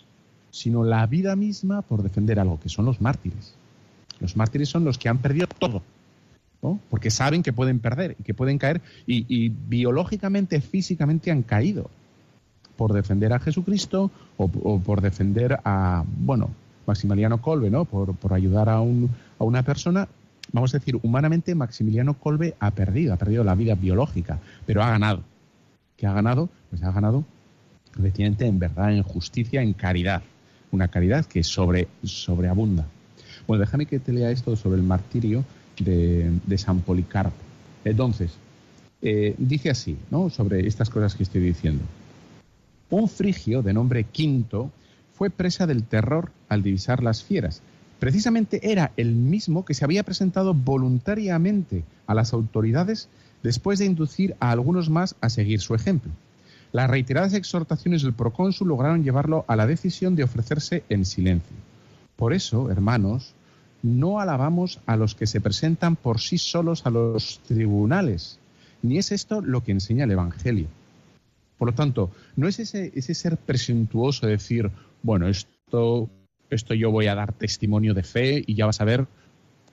[0.51, 3.55] sino la vida misma por defender algo, que son los mártires.
[4.19, 5.81] Los mártires son los que han perdido todo,
[6.89, 11.89] porque saben que pueden perder y que pueden caer y, biológicamente, físicamente han caído
[12.75, 16.49] por defender a Jesucristo o, por defender a, bueno,
[16.85, 17.85] Maximiliano Colbe, ¿no?
[17.85, 20.07] Por, por ayudar a, un, a una persona
[20.51, 24.89] vamos a decir, humanamente Maximiliano Kolbe ha perdido, ha perdido la vida biológica, pero ha
[24.89, 25.23] ganado.
[25.95, 26.49] ¿Qué ha ganado?
[26.69, 27.23] Pues ha ganado,
[27.97, 30.21] efectivamente, en verdad, en justicia, en caridad.
[30.71, 32.85] Una caridad que sobre, sobreabunda.
[33.47, 35.43] Bueno, déjame que te lea esto sobre el martirio
[35.79, 37.35] de, San Policarpo.
[37.85, 38.31] Entonces,
[39.01, 40.29] eh, dice así, ¿no?
[40.29, 41.83] Sobre estas cosas que estoy diciendo.
[42.89, 44.71] Un frigio de nombre Quinto
[45.13, 47.61] fue presa del terror al divisar las fieras.
[47.99, 53.09] Precisamente era el mismo que se había presentado voluntariamente a las autoridades
[53.43, 56.11] después de inducir a algunos más a seguir su ejemplo.
[56.71, 61.55] Las reiteradas exhortaciones del procónsul lograron llevarlo a la decisión de ofrecerse en silencio.
[62.15, 63.33] Por eso, hermanos,
[63.83, 68.39] no alabamos a los que se presentan por sí solos a los tribunales,
[68.81, 70.67] ni es esto lo que enseña el Evangelio.
[71.57, 74.71] Por lo tanto, no es ese, ser presuntuoso de decir,
[75.03, 76.09] bueno, esto,
[76.49, 79.07] esto yo voy a dar testimonio de fe y ya vas a ver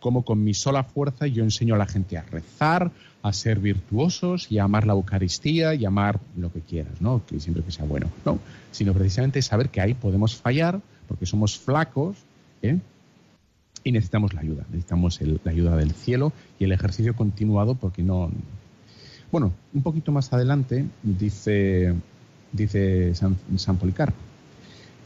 [0.01, 2.91] cómo con mi sola fuerza yo enseño a la gente a rezar,
[3.23, 7.23] a ser virtuosos y a amar la Eucaristía y amar lo que quieras, ¿no?
[7.27, 8.39] Que siempre que sea bueno, no,
[8.71, 12.19] sino precisamente saber que ahí podemos fallar porque somos flacos,
[12.61, 12.79] ¿eh?
[13.83, 18.31] Y necesitamos la ayuda, necesitamos la ayuda del cielo y el ejercicio continuado porque no...
[19.33, 21.95] Bueno, un poquito más adelante dice,
[22.53, 24.17] dice San, San Policarpo,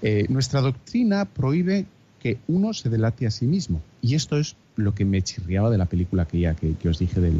[0.02, 1.86] eh, nuestra doctrina prohíbe
[2.20, 3.80] que uno se delate a sí mismo.
[4.02, 7.20] Y esto es lo que me chirriaba de la película que ya que, os dije
[7.20, 7.36] del,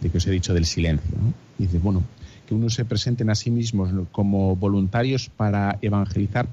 [0.00, 1.16] de que os he dicho del silencio.
[1.58, 2.02] dice, bueno,
[2.46, 6.46] que uno se presenten a sí mismos como voluntarios para evangelizar,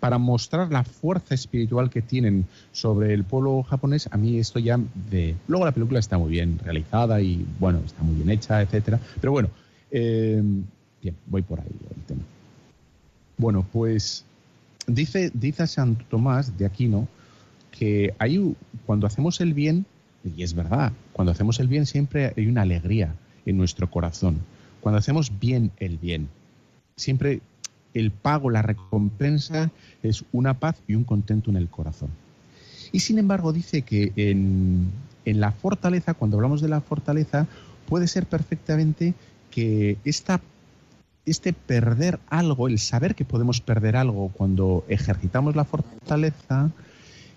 [0.00, 4.78] para mostrar la fuerza espiritual que tienen sobre el pueblo japonés, a mí esto ya
[5.10, 5.36] de...
[5.46, 8.98] Luego la película está muy bien realizada y, bueno, está muy bien hecha, etcétera.
[9.20, 9.50] Pero bueno,
[9.90, 10.42] eh,
[11.02, 12.22] bien, voy por ahí el tema.
[13.36, 14.24] Bueno, pues
[14.86, 17.08] dice, dice Santo Tomás de Aquino
[17.70, 18.54] que hay,
[18.86, 19.86] cuando hacemos el bien,
[20.24, 23.14] y es verdad, cuando hacemos el bien siempre hay una alegría
[23.46, 24.38] en nuestro corazón.
[24.80, 26.28] Cuando hacemos bien el bien,
[26.96, 27.40] siempre
[27.94, 29.70] el pago, la recompensa
[30.02, 32.10] es una paz y un contento en el corazón.
[32.92, 34.90] Y sin embargo dice que en,
[35.24, 37.46] en la fortaleza, cuando hablamos de la fortaleza,
[37.88, 39.14] puede ser perfectamente
[39.50, 40.40] que esta
[41.26, 46.70] este perder algo, el saber que podemos perder algo cuando ejercitamos la fortaleza,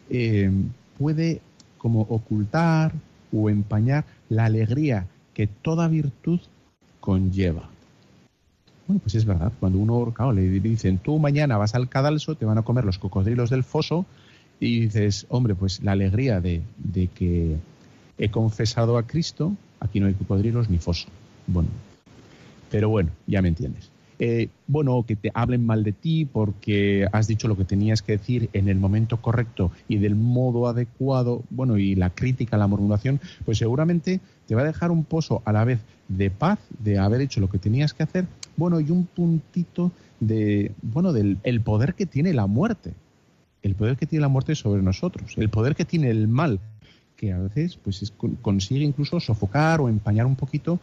[0.09, 0.51] eh,
[0.97, 1.41] puede
[1.77, 2.93] como ocultar
[3.31, 6.39] o empañar la alegría que toda virtud
[6.99, 7.69] conlleva.
[8.87, 12.45] Bueno, pues es verdad, cuando uno claro, le dicen, tú mañana vas al cadalso, te
[12.45, 14.05] van a comer los cocodrilos del foso,
[14.59, 17.57] y dices, hombre, pues la alegría de, de que
[18.17, 21.07] he confesado a Cristo, aquí no hay cocodrilos ni foso.
[21.47, 21.69] Bueno,
[22.75, 23.89] pero bueno, ya me entiendes.
[24.19, 28.11] Eh, bueno, que te hablen mal de ti porque has dicho lo que tenías que
[28.11, 33.21] decir en el momento correcto y del modo adecuado, bueno, y la crítica, la murmuración,
[33.45, 37.21] pues seguramente te va a dejar un pozo a la vez de paz, de haber
[37.21, 38.25] hecho lo que tenías que hacer,
[38.57, 42.91] bueno, y un puntito de, bueno, del el poder que tiene la muerte,
[43.63, 46.59] el poder que tiene la muerte sobre nosotros, el poder que tiene el mal,
[47.15, 48.11] que a veces pues
[48.41, 50.81] consigue incluso sofocar o empañar un poquito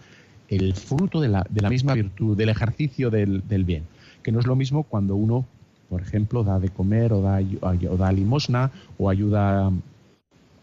[0.56, 3.84] el fruto de la, de la misma virtud, del ejercicio del, bien.
[4.22, 5.46] Que no es lo mismo cuando uno,
[5.88, 9.72] por ejemplo, da de comer o da, o da limosna o ayuda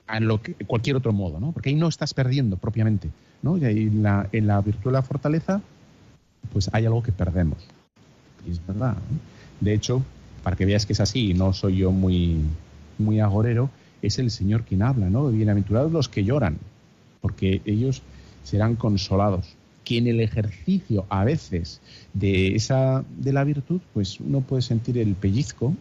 [0.07, 1.51] en lo que, cualquier otro modo, ¿no?
[1.51, 3.09] Porque ahí no estás perdiendo propiamente,
[3.41, 3.57] ¿no?
[3.57, 5.61] Y en la, en la virtud de la fortaleza,
[6.53, 7.57] pues hay algo que perdemos.
[8.47, 8.95] Y es verdad.
[9.59, 10.03] De hecho,
[10.43, 12.41] para que veas que es así, no soy yo muy,
[12.99, 13.71] muy agorero,
[14.03, 15.29] es el Señor quien habla, ¿no?
[15.29, 16.57] Bienaventurados los que lloran,
[17.21, 18.03] porque ellos
[18.43, 21.81] serán consolados que en el ejercicio a veces
[22.13, 25.73] de esa de la virtud, pues uno puede sentir el pellizco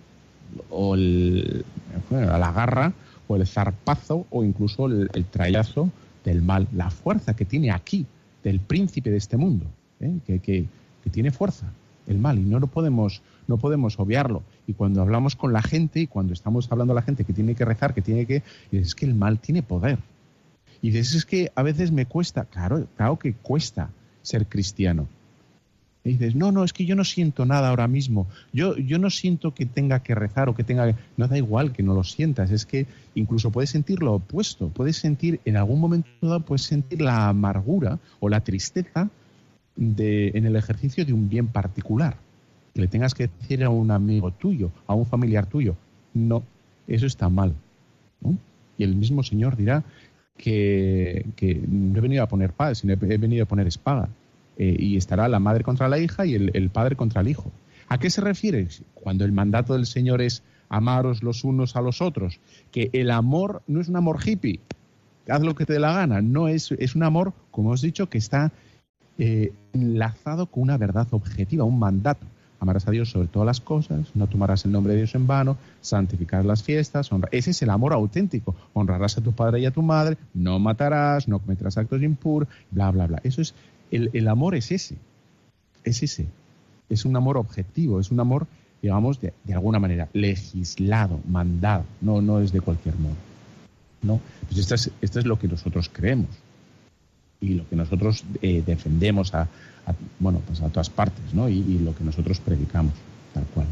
[0.70, 1.64] o el,
[2.10, 2.92] la garra
[3.26, 5.90] o el zarpazo o incluso el, el trailazo
[6.24, 8.06] del mal, la fuerza que tiene aquí
[8.42, 9.66] del príncipe de este mundo,
[10.00, 10.18] ¿eh?
[10.26, 10.66] que, que,
[11.10, 11.72] tiene fuerza
[12.06, 14.42] el mal y no lo podemos no podemos obviarlo.
[14.66, 17.54] Y cuando hablamos con la gente y cuando estamos hablando a la gente que tiene
[17.54, 19.98] que rezar que tiene que es que el mal tiene poder
[20.80, 23.90] y dices es que a veces me cuesta claro claro que cuesta
[24.22, 25.08] ser cristiano.
[26.04, 28.26] Y dices, no, no, es que yo no siento nada ahora mismo.
[28.52, 30.98] Yo, yo no siento que tenga que rezar o que tenga que...
[31.16, 32.50] No da igual que no lo sientas.
[32.50, 34.68] Es que incluso puedes sentir lo opuesto.
[34.68, 39.10] Puedes sentir, en algún momento dado, puedes sentir la amargura o la tristeza
[39.76, 42.16] de, en el ejercicio de un bien particular.
[42.74, 45.76] Que le tengas que decir a un amigo tuyo, a un familiar tuyo.
[46.14, 46.42] No,
[46.86, 47.54] eso está mal.
[48.78, 49.84] Y el mismo Señor dirá
[50.38, 54.08] que, no he venido a poner paz, sino he venido a poner espada.
[54.56, 57.52] Eh, y estará la madre contra la hija y el, padre contra el hijo.
[57.88, 58.66] ¿A qué se refiere?
[58.94, 62.40] Cuando el mandato del Señor es amaros los unos a los otros,
[62.72, 64.60] que el amor no es un amor hippie,
[65.28, 66.22] haz lo que te dé la gana.
[66.22, 68.52] No, es, es un amor, como os he dicho, que está
[69.18, 72.26] eh, enlazado con una verdad objetiva, un mandato.
[72.60, 75.56] Amarás a Dios sobre todas las cosas, no tomarás el nombre de Dios en vano,
[75.80, 78.56] santificar las fiestas, ese es el amor auténtico.
[78.72, 82.90] Honrarás a tu padre y a tu madre, no matarás, no cometerás actos impuros, bla,
[82.90, 83.20] bla, bla.
[83.22, 83.54] Eso es,
[83.90, 84.96] el, el amor es ese,
[85.84, 86.26] es ese.
[86.88, 88.46] Es un amor objetivo, es un amor,
[88.82, 93.16] digamos, de, de alguna manera, legislado, mandado, no, no es de cualquier modo.
[94.02, 94.20] ¿no?
[94.46, 96.28] Pues esto es, esto es lo que nosotros creemos
[97.40, 99.48] y lo que nosotros eh, defendemos a,
[100.18, 101.48] bueno, pues a todas partes, ¿no?
[101.48, 102.92] Y, lo que nosotros predicamos,
[103.34, 103.66] tal cual.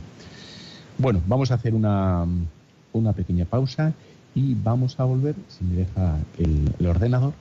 [0.99, 2.27] Bueno, vamos a hacer una,
[2.93, 3.93] una pequeña pausa
[4.35, 7.35] y vamos a volver, si me deja el, ordenador,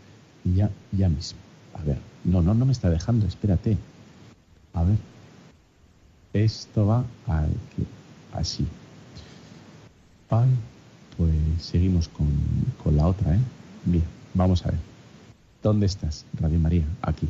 [0.43, 1.39] ya, ya mismo.
[1.73, 3.77] A ver, no, no, no me está dejando, espérate.
[4.73, 4.97] A ver.
[6.33, 7.85] Esto va aquí,
[8.33, 8.67] así.
[10.29, 10.49] Ay,
[11.17, 12.27] pues seguimos con,
[12.83, 13.39] con la otra, ¿eh?
[13.85, 14.79] Bien, vamos a ver.
[15.63, 16.83] ¿Dónde estás, Radio María?
[17.01, 17.27] Aquí.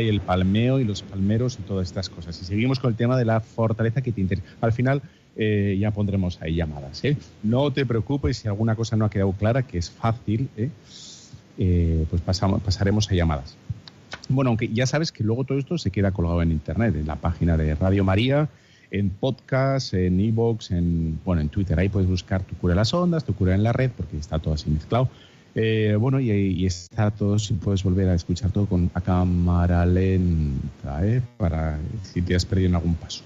[0.00, 2.40] Y el palmeo y los palmeros y todas estas cosas.
[2.40, 4.46] Y seguimos con el tema de la fortaleza que te interesa.
[4.60, 5.02] Al final
[5.36, 7.04] eh, ya pondremos ahí llamadas.
[7.04, 7.16] ¿eh?
[7.42, 10.70] No te preocupes si alguna cosa no ha quedado clara, que es fácil, ¿eh?
[12.08, 13.56] pues pasamos, pasaremos a llamadas.
[14.28, 17.16] Bueno, aunque ya sabes que luego todo esto se queda colgado en internet, en la
[17.16, 18.48] página de Radio María,
[18.90, 21.78] en podcast, en e-box, en, bueno, en Twitter.
[21.78, 24.38] Ahí puedes buscar Tu cura en las ondas, Tu cura en la red, porque está
[24.38, 25.08] todo así mezclado.
[25.54, 31.06] Eh, bueno, y, está todo, si puedes volver a escuchar todo con a cámara lenta,
[31.06, 31.22] ¿eh?
[31.36, 33.22] para si te has perdido en algún paso.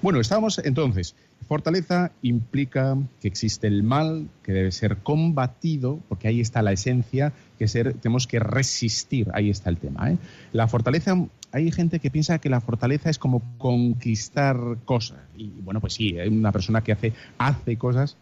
[0.00, 1.14] Bueno, estamos entonces.
[1.46, 7.32] Fortaleza implica que existe el mal, que debe ser combatido, porque ahí está la esencia,
[7.58, 10.10] que tenemos que resistir, ahí está el tema.
[10.10, 10.18] ¿eh?
[10.52, 11.16] La fortaleza,
[11.52, 15.18] hay gente que piensa que la fortaleza es como conquistar cosas.
[15.36, 18.16] Y bueno, pues sí, hay una persona que hace, hace cosas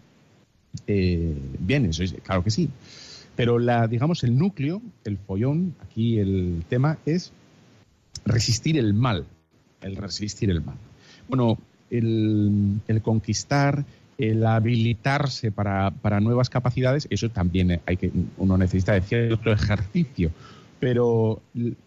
[0.86, 2.68] eh, bien, eso es, claro que sí.
[3.36, 7.32] Pero la, digamos, el núcleo, el follón, aquí el tema es
[8.24, 9.26] resistir el mal,
[9.82, 10.76] el resistir el mal.
[11.28, 11.58] Bueno,
[11.90, 13.84] el, conquistar,
[14.18, 20.30] el habilitarse para, nuevas capacidades, eso también hay que, uno necesita de cierto ejercicio.
[20.80, 21.40] Pero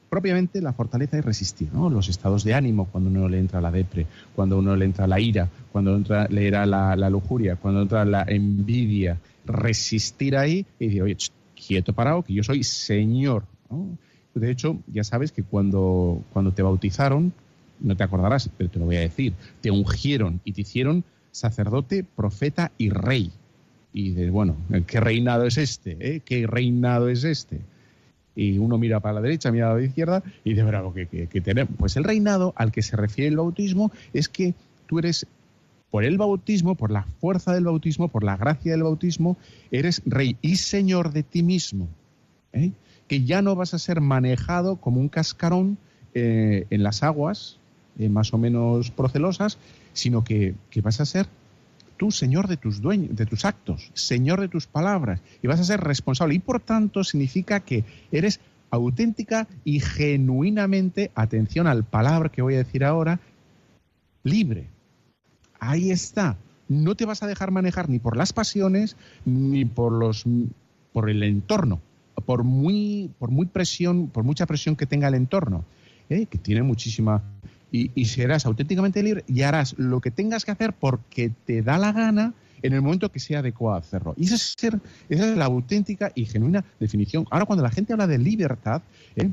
[0.09, 1.89] propiamente la fortaleza es resistir, ¿no?
[1.89, 5.19] Los estados de ánimo, cuando uno le entra la depre, cuando uno le entra la
[5.19, 10.85] ira, cuando entra, le entra la, la lujuria, cuando entra la envidia, resistir ahí y
[10.87, 11.17] decir, oye,
[11.59, 13.43] quieto parado, que yo soy Señor.
[14.33, 17.33] De hecho, ya sabes que cuando, cuando te bautizaron,
[17.79, 22.03] no te acordarás, pero te lo voy a decir, te ungieron y te hicieron sacerdote,
[22.03, 23.31] profeta y rey.
[23.93, 24.55] Y dices, bueno,
[24.85, 25.97] ¿qué reinado es este?
[25.99, 26.21] Eh?
[26.23, 27.59] ¿Qué reinado es este?
[28.35, 31.41] Y uno mira para la derecha, mira para la izquierda y dice, bravo, ¿qué, qué
[31.41, 31.73] tenemos?
[31.77, 34.53] Pues el reinado al que se refiere el bautismo es que
[34.87, 35.25] tú eres
[35.91, 39.37] por el bautismo, por la fuerza del bautismo, por la gracia del bautismo,
[39.71, 41.87] eres rey y señor de ti mismo.
[42.53, 42.71] ¿eh?
[43.07, 45.77] Que ya no vas a ser manejado como un cascarón
[46.13, 47.57] eh, en las aguas,
[47.97, 49.57] eh, más o menos procelosas,
[49.93, 51.27] sino que, que, vas a ser
[51.97, 55.63] tú señor de tus dueños, de tus actos, señor de tus palabras, y vas a
[55.63, 56.35] ser responsable.
[56.35, 58.39] Y por tanto significa que eres
[58.71, 63.19] auténtica y genuinamente, atención al palabra que voy a decir ahora,
[64.23, 64.67] libre.
[65.59, 66.37] Ahí está.
[66.67, 68.95] No te vas a dejar manejar ni por las pasiones
[69.25, 70.25] ni por los
[70.93, 71.81] por el entorno,
[72.25, 75.65] por muy por muy presión, por mucha presión que tenga el entorno,
[76.09, 76.25] ¿eh?
[76.25, 77.23] que tiene muchísima
[77.71, 81.91] y, serás auténticamente libre y harás lo que tengas que hacer porque te da la
[81.91, 84.15] gana en el momento que sea adecuado hacerlo.
[84.17, 84.35] Y esa
[85.09, 87.25] es, la auténtica y genuina definición.
[87.29, 88.81] Ahora, cuando la gente habla de libertad,
[89.15, 89.29] ¿eh?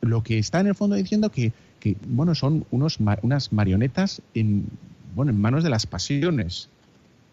[0.00, 1.52] lo que está en el fondo diciendo que,
[1.94, 4.66] que bueno, son unos, unas marionetas en,
[5.14, 6.68] bueno, en manos de las pasiones.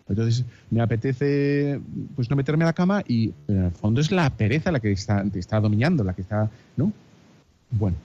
[0.07, 1.79] Entonces, me apetece
[2.15, 4.91] pues no meterme a la cama y en el fondo es la pereza la que
[4.91, 6.91] está, está dominando, la que está, ¿no?
[7.71, 7.97] Bueno.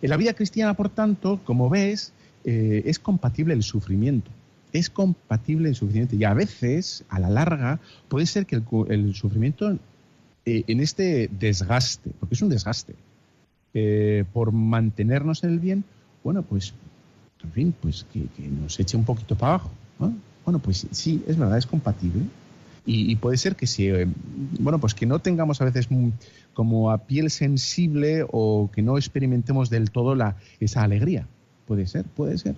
[0.00, 2.12] En la vida cristiana, por tanto, como ves,
[2.44, 4.30] eh, es compatible el sufrimiento.
[4.72, 6.16] Es compatible el sufrimiento.
[6.16, 9.78] Y a veces, a la larga, puede ser que el, sufrimiento
[10.46, 12.94] eh, en este desgaste, porque es un desgaste,
[13.78, 15.84] eh, por mantenernos en el bien,
[16.24, 16.72] bueno, pues,
[17.44, 19.70] en fin, pues que, nos eche un poquito para abajo.
[20.46, 22.22] Bueno, pues sí, es verdad, es compatible.
[22.86, 24.06] Y, puede ser que sí, eh,
[24.60, 25.90] bueno, pues que no tengamos a veces
[26.54, 31.26] como a piel sensible o que no experimentemos del todo la, esa alegría.
[31.66, 32.54] Puede ser, puede ser.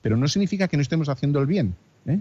[0.00, 1.74] Pero no significa que no estemos haciendo el bien.
[2.06, 2.20] ¿eh?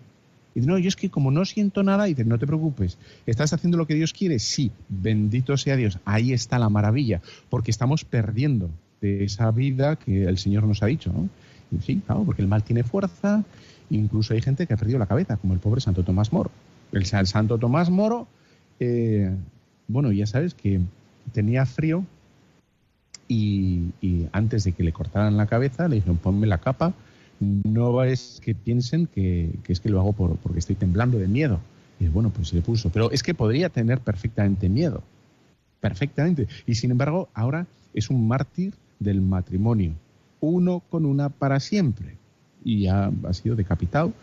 [0.56, 3.78] Y no, yo es que como no siento nada, y no te preocupes, ¿estás haciendo
[3.78, 4.40] lo que Dios quiere?
[4.40, 8.70] Sí, bendito sea Dios, ahí está la maravilla, porque estamos perdiendo
[9.02, 11.30] de esa vida que el Señor nos ha dicho, ¿no?
[11.72, 13.44] Y sí, claro, porque el mal tiene fuerza,
[13.90, 16.52] incluso hay gente que ha perdido la cabeza, como el pobre Santo Tomás Moro.
[16.92, 18.28] El, Santo Tomás Moro,
[18.80, 19.32] eh,
[19.88, 20.80] bueno, ya sabes que
[21.32, 22.06] tenía frío
[23.28, 23.92] y,
[24.32, 26.94] antes de que le cortaran la cabeza le dijeron ponme la capa,
[27.44, 31.60] no es que piensen que, es que lo hago por, porque estoy temblando de miedo.
[32.00, 32.90] Y bueno, pues se le puso.
[32.90, 35.04] Pero es que podría tener perfectamente miedo.
[35.80, 36.48] Perfectamente.
[36.66, 39.94] Y sin embargo, ahora es un mártir del matrimonio.
[40.40, 42.18] Uno con una para siempre.
[42.64, 44.14] Y ya ha sido decapitado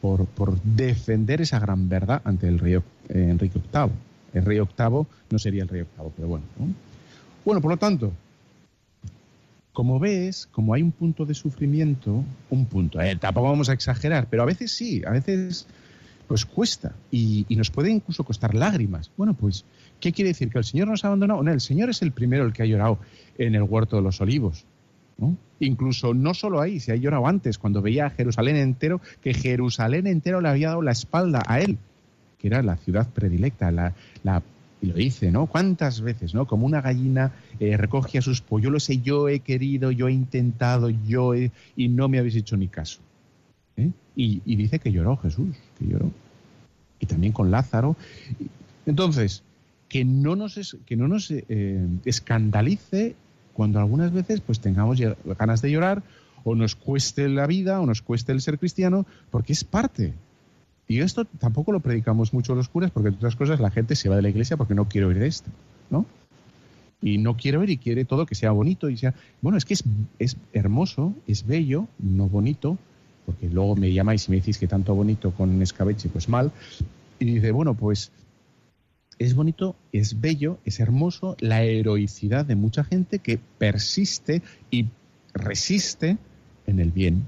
[0.00, 3.90] por, por defender esa gran verdad ante el rey eh, Enrique VIII.
[4.34, 6.44] El rey VIII no sería el rey VIII, pero bueno.
[7.44, 8.12] Bueno, por lo tanto,
[9.78, 14.26] como ves, como hay un punto de sufrimiento, un punto, eh, tampoco vamos a exagerar,
[14.28, 15.68] pero a veces sí, a veces
[16.26, 19.08] pues cuesta y, nos puede incluso costar lágrimas.
[19.16, 19.64] Bueno, pues,
[20.00, 20.50] ¿qué quiere decir?
[20.50, 21.44] ¿Que el Señor nos ha abandonado?
[21.44, 22.98] No, el Señor es el primero el que ha llorado
[23.38, 24.64] en el huerto de los olivos.
[25.60, 30.08] Incluso no solo ahí, se ha llorado antes, cuando veía a Jerusalén entero, que Jerusalén
[30.08, 31.78] entero le había dado la espalda a él,
[32.40, 33.94] que era la ciudad predilecta, la,
[34.80, 35.46] y lo dice, ¿no?
[35.46, 36.46] ¿Cuántas veces, ¿no?
[36.46, 40.88] Como una gallina eh, recoge a sus polluelos y yo he querido, yo he intentado,
[40.90, 43.00] yo he, y no me habéis hecho ni caso.
[43.76, 43.90] ¿eh?
[44.14, 46.10] Y, dice que lloró Jesús, que lloró.
[47.00, 47.96] Y también con Lázaro.
[48.86, 49.42] Entonces,
[49.88, 53.16] que no nos, que no nos eh, escandalice
[53.52, 55.00] cuando algunas veces pues tengamos
[55.38, 56.02] ganas de llorar
[56.44, 60.14] o nos cueste la vida o nos cueste el ser cristiano, porque es parte.
[60.88, 64.08] Y esto tampoco lo predicamos mucho los curas, porque entre otras cosas la gente se
[64.08, 65.50] va de la iglesia porque no quiere oír esto,
[65.90, 66.06] ¿no?
[67.02, 69.14] Y no quiere oír y quiere todo que sea bonito y sea...
[69.42, 69.84] Bueno, es que es,
[70.18, 72.78] es hermoso, es bello, no bonito,
[73.26, 76.50] porque luego me llamáis y me decís que tanto bonito con escabeche, pues mal.
[77.18, 78.10] Y dice, bueno, pues
[79.18, 84.86] es bonito, es bello, es hermoso la heroicidad de mucha gente que persiste y
[85.34, 86.16] resiste
[86.66, 87.24] en el bien,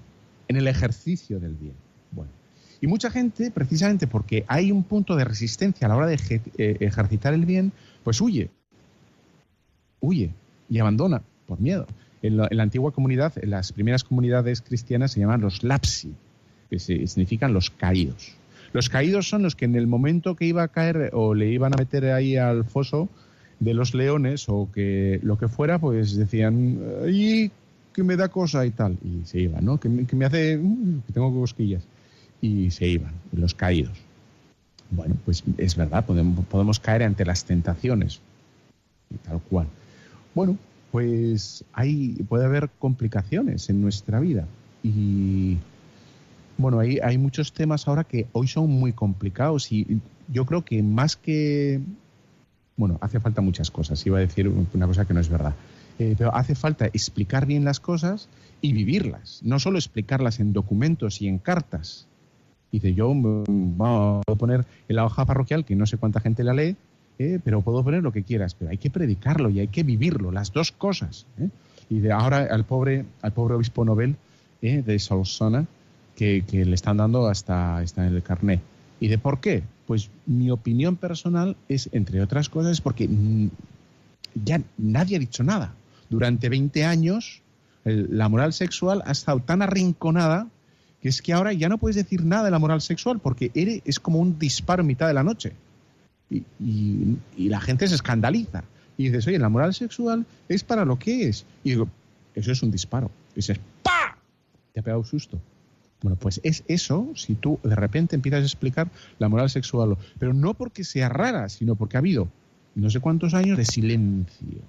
[0.49, 1.75] en el ejercicio del bien.
[2.81, 6.19] Y mucha gente, precisamente porque hay un punto de resistencia a la hora de
[6.59, 7.73] eh, ejercitar el bien,
[8.03, 8.49] pues huye,
[10.01, 10.31] huye
[10.69, 11.87] y abandona por miedo.
[12.23, 16.15] En la, antigua comunidad, en las primeras comunidades cristianas se llaman los lapsi,
[16.69, 18.35] que significan los caídos.
[18.73, 21.75] Los caídos son los que en el momento que iba a caer o le iban
[21.75, 23.09] a meter ahí al foso
[23.59, 27.51] de los leones o que lo que fuera, pues decían, ¡ay,
[27.93, 28.97] que me da cosa y tal!
[29.03, 29.81] Y se iban, ¿no?
[29.81, 31.83] Que me, hace, mm, que tengo cosquillas.
[32.41, 33.99] Y se iban, los caídos.
[34.91, 38.21] Bueno, pues es verdad, podemos, podemos caer ante las tentaciones,
[39.25, 39.69] tal cual.
[40.35, 40.57] Bueno,
[40.91, 44.47] pues hay, puede haber complicaciones en nuestra vida
[44.83, 45.59] y
[46.59, 50.83] bueno, hay, hay muchos temas ahora que hoy son muy complicados y yo creo que
[50.83, 51.81] más que
[52.81, 54.05] bueno, hace falta muchas cosas.
[54.07, 55.55] Iba a decir una cosa que no es verdad.
[55.99, 58.31] Eh, pero hace falta explicar bien las cosas
[58.63, 59.41] y vivirlas.
[59.45, 62.07] No solo explicarlas en documentos y en cartas.
[62.73, 66.55] Dice, yo vamos a poner en la hoja parroquial, que no sé cuánta gente la
[66.55, 66.77] lee,
[67.19, 68.55] eh, pero puedo poner lo que quieras.
[68.55, 71.27] Pero hay que predicarlo y hay que vivirlo, las dos cosas.
[71.39, 71.49] ¿eh?
[71.89, 74.17] Y de ahora al pobre, al pobre obispo Nobel
[74.61, 75.67] de Solsona,
[76.15, 78.61] que, que, le están dando hasta, en el carnet.
[79.01, 79.63] ¿Y de por qué?
[79.87, 83.09] Pues mi opinión personal es, entre otras cosas, porque
[84.45, 85.73] ya nadie ha dicho nada.
[86.11, 87.43] Durante 20 años
[87.85, 90.47] la moral sexual ha estado tan arrinconada
[91.01, 94.01] que es que ahora ya no puedes decir nada de la moral sexual porque es
[94.01, 95.53] como un disparo en mitad de la noche.
[96.31, 98.65] Y, la gente se escandaliza.
[98.97, 101.47] Y dices, oye, la moral sexual es para lo que es.
[101.65, 101.89] Y digo,
[102.35, 103.11] eso es un disparo.
[103.33, 104.19] Y dices, ¡pa!
[104.73, 105.41] Te ha pegado un susto.
[106.03, 110.33] Bueno, pues es eso si tú de repente empiezas a explicar la moral sexual, pero
[110.33, 112.29] no porque sea rara, sino porque ha habido
[112.75, 114.61] no sé cuántos años de silencio,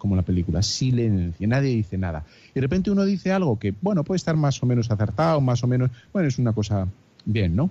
[0.00, 2.24] como la película, silencio, nadie dice nada.
[2.50, 5.62] Y de repente uno dice algo que, bueno, puede estar más o menos acertado, más
[5.62, 6.88] o menos, bueno, es una cosa
[7.26, 7.70] bien, ¿no?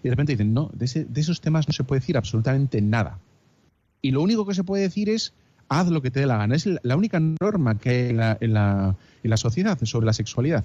[0.00, 3.20] Y de repente dicen, no, de, esos temas no se puede decir absolutamente nada.
[4.02, 5.32] Y lo único que se puede decir es,
[5.68, 6.56] haz lo que te dé la gana.
[6.56, 10.64] Es la única norma que hay en la, en la, sociedad sobre la sexualidad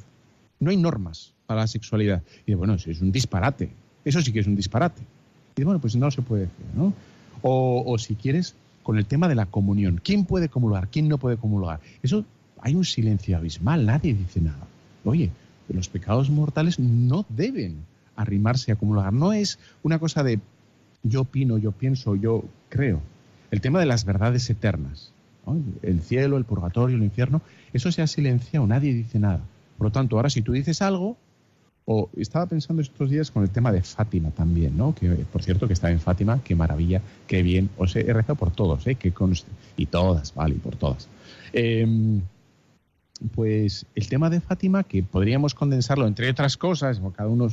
[0.61, 2.23] no hay normas para la sexualidad.
[2.45, 3.71] Y bueno, eso es un disparate.
[4.05, 5.01] Eso sí que es un disparate.
[5.57, 6.93] Y bueno, pues no se puede decir, ¿no?
[7.41, 9.99] O, si quieres, con el tema de la comunión.
[10.03, 10.87] ¿Quién puede comulgar?
[10.89, 11.79] ¿Quién no puede comulgar?
[12.03, 12.25] Eso
[12.61, 14.67] hay un silencio abismal, nadie dice nada.
[15.03, 15.31] Oye,
[15.69, 17.77] los pecados mortales no deben
[18.15, 19.13] arrimarse a comulgar.
[19.13, 20.39] No es una cosa de
[21.03, 23.01] yo opino, yo pienso, yo creo.
[23.49, 25.11] El tema de las verdades eternas,
[25.81, 27.41] el cielo, el purgatorio, el infierno,
[27.73, 29.41] eso se ha silenciado, nadie dice nada.
[29.77, 31.17] Por lo tanto, ahora si tú dices algo,
[31.85, 34.93] o estaba pensando estos días con el tema de Fátima también, ¿no?
[34.93, 37.69] Que por cierto que está en Fátima, qué maravilla, qué bien.
[37.77, 38.95] Os he rezado por todos, ¿eh?
[38.95, 39.13] Que
[39.77, 41.09] y todas, vale, por todas.
[41.53, 42.21] Em,
[43.35, 47.47] pues el tema de Fátima, que podríamos condensarlo entre otras cosas, cada uno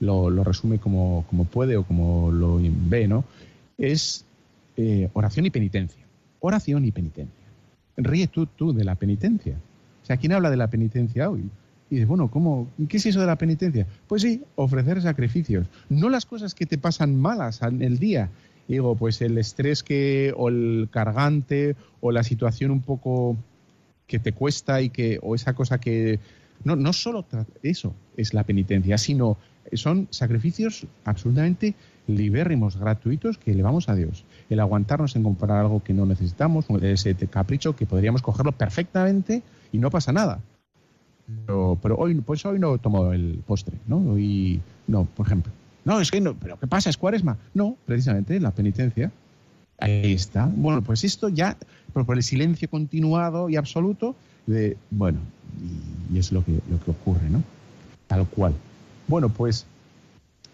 [0.00, 3.24] lo, resume como, puede o como lo ve, ¿no?
[3.78, 4.24] Es
[4.76, 6.04] eh, oración y penitencia.
[6.40, 7.44] Oración y penitencia.
[7.96, 9.56] Ríe tú, tú de la penitencia.
[10.02, 11.48] O sea, ¿quién habla de la penitencia hoy?
[11.94, 13.86] Y bueno, ¿cómo, ¿qué es eso de la penitencia?
[14.08, 15.68] Pues sí, ofrecer sacrificios.
[15.88, 18.30] No las cosas que te pasan malas en el día.
[18.66, 23.36] Digo, pues el estrés que, o el cargante, o la situación un poco
[24.08, 26.18] que te cuesta y que, o esa cosa que.
[26.64, 27.24] No, no solo
[27.62, 29.36] eso es la penitencia, sino
[29.74, 31.74] son sacrificios absolutamente
[32.06, 34.24] libérrimos, gratuitos que elevamos a Dios.
[34.50, 39.42] El aguantarnos en comprar algo que no necesitamos, ese capricho que podríamos cogerlo perfectamente
[39.72, 40.40] y no pasa nada.
[41.46, 43.98] Pero, pero hoy, pues hoy no tomo el postre, ¿no?
[43.98, 45.52] Hoy no, por ejemplo.
[45.84, 46.90] No, es que no, pero ¿qué pasa?
[46.90, 47.36] ¿Es cuaresma?
[47.52, 49.10] No, precisamente la penitencia.
[49.78, 50.50] Ahí está.
[50.54, 51.56] Bueno, pues esto ya,
[51.92, 54.14] por, por el silencio continuado y absoluto,
[54.46, 55.18] de, bueno,
[56.12, 57.42] y, es lo que, lo que ocurre, ¿no?
[58.06, 58.54] Tal cual.
[59.08, 59.66] Bueno, pues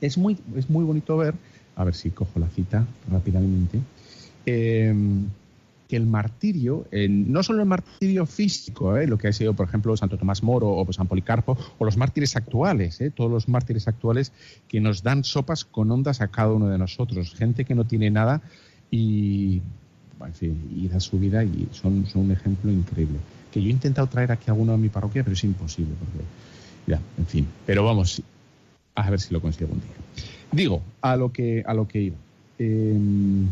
[0.01, 1.35] es muy, es muy bonito ver,
[1.77, 3.79] a ver si cojo la cita rápidamente,
[4.47, 4.95] eh,
[5.91, 9.09] que el martirio, no solo el martirio físico, ¿eh?
[9.09, 12.37] lo que ha sido, por ejemplo, Santo Tomás Moro o San Policarpo, o los mártires
[12.37, 13.11] actuales, ¿eh?
[13.11, 14.31] todos los mártires actuales
[14.69, 18.09] que nos dan sopas con ondas a cada uno de nosotros, gente que no tiene
[18.09, 18.41] nada
[18.89, 19.63] y,
[20.25, 23.19] en fin, y da su vida y son, son un ejemplo increíble.
[23.51, 26.25] Que yo he intentado traer aquí a alguno de mi parroquia, pero es imposible, porque,
[26.87, 28.23] ya, en fin, pero vamos,
[28.95, 30.25] a ver si lo consigo un día.
[30.53, 32.17] Digo, a lo que, a lo que iba.
[32.61, 33.49] Em,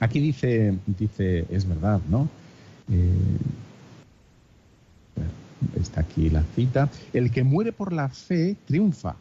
[0.00, 2.28] Aquí dice, dice, es verdad, ¿no?
[2.90, 3.38] Eh,
[5.80, 6.90] está aquí la cita.
[7.12, 9.16] El que muere por la fe triunfa,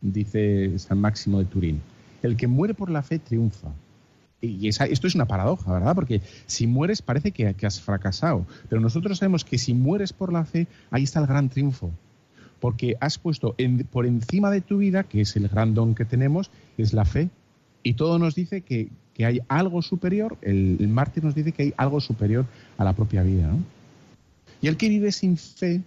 [0.00, 1.80] dice San Máximo de Turín.
[2.22, 3.72] El que muere por la fe triunfa.
[4.42, 5.94] Y esto es una paradoja, ¿verdad?
[5.94, 8.46] Porque si mueres parece que, has fracasado.
[8.68, 11.90] Pero nosotros sabemos que si mueres por la fe, ahí está el gran triunfo.
[12.58, 13.54] Porque has puesto
[13.90, 17.28] por encima de tu vida, que es el gran don que tenemos, es la fe.
[17.82, 18.88] Y todo nos dice que,
[19.20, 22.46] que hay algo superior, el, mártir nos dice que hay algo superior
[22.78, 23.54] a la propia vida.
[24.62, 25.82] Y el que vive sin fe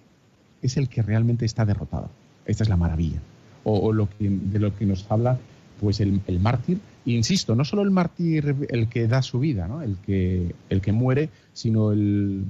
[0.61, 2.11] es el que realmente está derrotado.
[2.45, 3.19] Esta es la maravilla.
[3.63, 5.39] O, lo que, de lo que nos habla
[5.79, 6.77] pues el, mártir.
[7.05, 9.81] insisto, no solo el mártir el que da su vida, ¿no?
[9.81, 12.43] el, que, el que muere, sino el,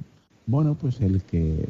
[0.47, 1.65] bueno, pues el que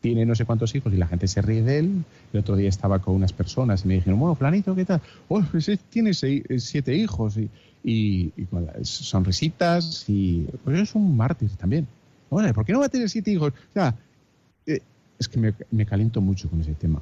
[0.00, 2.04] tiene no sé cuántos hijos y la gente se ríe de él.
[2.32, 5.00] El otro día estaba con unas personas y me dijeron, bueno, planito, ¿qué tal?
[5.28, 7.36] Oh, pues tiene siete hijos.
[7.36, 7.50] Y,
[7.84, 11.86] y, las sonrisitas y pues es un mártir también.
[12.30, 13.52] Bueno, ¿por qué no va a tener siete hijos?
[13.74, 13.92] O
[14.66, 14.80] eh,
[15.18, 17.00] es que me, me, caliento mucho con ese tema.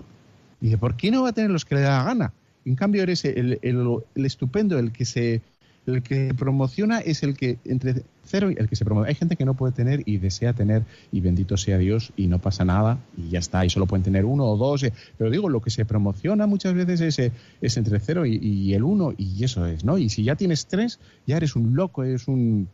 [0.60, 2.32] Dice, ¿por qué no va a tener los que le da la gana?
[2.64, 5.40] En cambio, eres el, el, estupendo, el que se
[5.86, 9.08] El que promociona es el que entre cero y el que se promociona.
[9.08, 10.82] Hay gente que no puede tener y desea tener
[11.12, 13.64] y bendito sea Dios y no pasa nada y ya está.
[13.64, 14.82] Y solo pueden tener uno o dos.
[14.82, 14.92] Eh.
[15.16, 19.14] Pero digo, lo que se promociona muchas veces es, eh, entre cero y, el uno
[19.16, 19.96] y eso es, ¿no?
[19.96, 22.68] Y si ya tienes tres, ya eres un loco, eres un...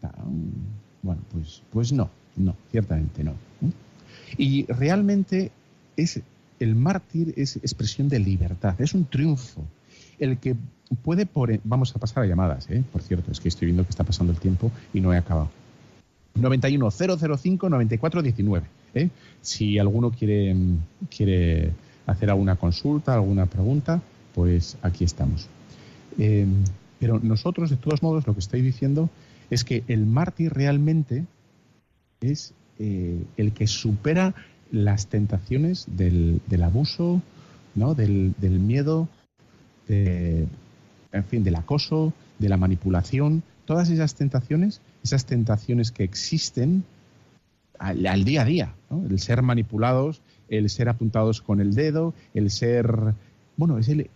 [1.02, 3.34] Bueno, pues, pues no, no, ciertamente no.
[4.38, 5.50] Y realmente
[5.96, 6.22] es
[6.62, 9.64] el mártir es expresión de libertad, es un triunfo.
[10.22, 10.54] El que
[11.02, 11.50] puede por...
[11.50, 12.84] E, vamos a pasar a llamadas, ¿eh?
[12.92, 15.50] por cierto, es que estoy viendo que está pasando el tiempo y no he acabado.
[16.36, 18.66] 91 005 94 19.
[18.94, 19.10] ¿eh?
[19.40, 20.54] Si alguno quiere,
[21.14, 21.72] quiere
[22.06, 24.00] hacer alguna consulta, alguna pregunta,
[24.32, 25.48] pues aquí estamos.
[26.18, 26.46] Eh,
[27.00, 29.10] pero nosotros, de todos modos, lo que estoy diciendo
[29.50, 31.24] es que el mártir realmente
[32.20, 34.36] es eh, el que supera
[34.70, 37.20] las tentaciones del, abuso,
[37.74, 37.94] ¿no?
[37.94, 39.08] del, del miedo,
[39.88, 40.46] de,
[41.12, 46.84] en fin, del acoso, de la manipulación, todas esas tentaciones, esas tentaciones que existen
[47.78, 48.74] al, día a día,
[49.08, 53.14] el ser manipulados, el ser apuntados con el dedo, el ser,
[53.56, 54.08] bueno, es el,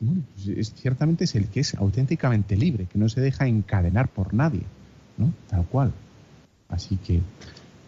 [0.00, 4.34] bueno, pues ciertamente es el que es auténticamente libre, que no se deja encadenar por
[4.34, 4.62] nadie,
[5.16, 5.32] ¿no?
[5.48, 5.92] Tal cual.
[6.68, 7.20] Así que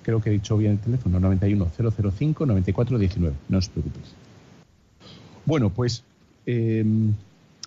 [0.03, 4.15] creo que he dicho bien el teléfono, 91005 9419, no os preocupéis.
[5.47, 6.03] Bueno, pues
[6.47, 7.15] em,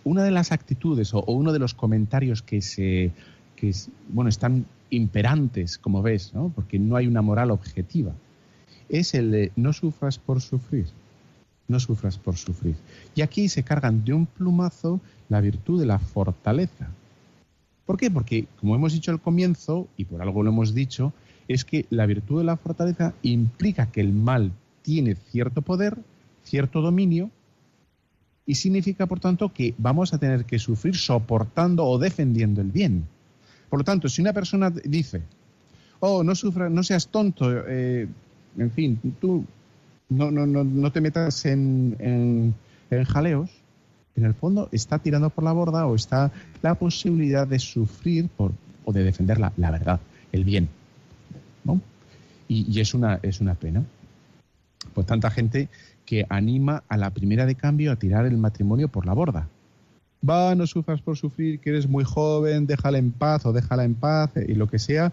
[0.03, 3.11] una de las actitudes o, uno de los comentarios que se
[3.55, 3.71] que
[4.09, 6.51] bueno están imperantes, como ves, ¿no?
[6.53, 8.13] porque no hay una moral objetiva,
[8.89, 10.87] es el de no sufras por sufrir.
[11.67, 12.75] No sufras por sufrir.
[13.15, 14.99] Y aquí se cargan de un plumazo
[15.29, 16.89] la virtud de la fortaleza.
[17.85, 18.11] ¿Por qué?
[18.11, 21.13] Porque, como hemos dicho al comienzo, y por algo lo hemos dicho,
[21.47, 24.51] es que la virtud de la fortaleza implica que el mal
[24.81, 25.97] tiene cierto poder,
[26.43, 27.31] cierto dominio,
[28.45, 33.05] y significa, por tanto, que vamos a tener que sufrir soportando o defendiendo el bien.
[33.69, 35.21] Por lo tanto, si una persona dice,
[35.99, 38.07] oh, no sufras, no seas tonto, eh,
[38.57, 39.45] en fin, tú
[40.09, 41.95] no, no, no, no te metas en,
[42.91, 43.49] en, jaleos,
[44.15, 46.31] en el fondo está tirando por la borda o está
[46.61, 48.51] la posibilidad de sufrir por,
[48.85, 49.99] o de defender la, la verdad,
[50.31, 50.69] el bien.
[51.63, 51.81] ¿no?
[52.47, 53.83] Y, y, es, una, es una pena.
[54.93, 55.69] Pues tanta gente
[56.05, 59.49] que anima a la primera de cambio a tirar el matrimonio por la borda.
[60.27, 63.95] Va, no sufras por sufrir, que eres muy joven, déjala en paz o déjala en
[63.95, 65.11] paz eh, y lo que sea.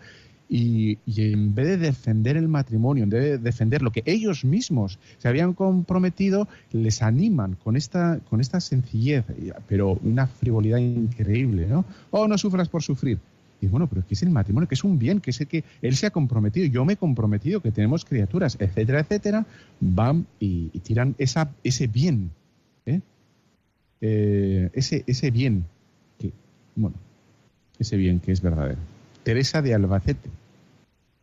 [0.52, 4.98] Y, en vez de defender el matrimonio, en vez de defender lo que ellos mismos
[5.18, 9.24] se habían comprometido, les animan con esta, con esta sencillez,
[9.68, 11.84] pero una frivolidad increíble, ¿no?
[12.10, 13.20] Oh, no sufras por sufrir.
[13.60, 15.64] Y bueno, pero que es el matrimonio, que es un bien, que es el que
[15.82, 19.46] él se ha comprometido, yo me he comprometido, que tenemos criaturas, etcétera, etcétera,
[19.80, 22.30] van y, tiran esa, ese bien,
[22.86, 23.00] ¿eh?
[24.00, 25.64] Eh, ese, ese bien,
[26.18, 26.32] que,
[26.74, 26.96] bueno,
[27.78, 28.80] ese bien que es verdadero.
[29.24, 30.30] Teresa de Albacete,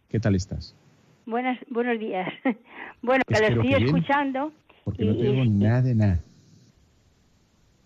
[0.10, 0.76] ¿qué tal estás?
[1.26, 2.32] Buenas, buenos días.
[3.02, 4.52] bueno, que lo estoy escuchando.
[4.84, 6.20] Porque no tengo nada de nada.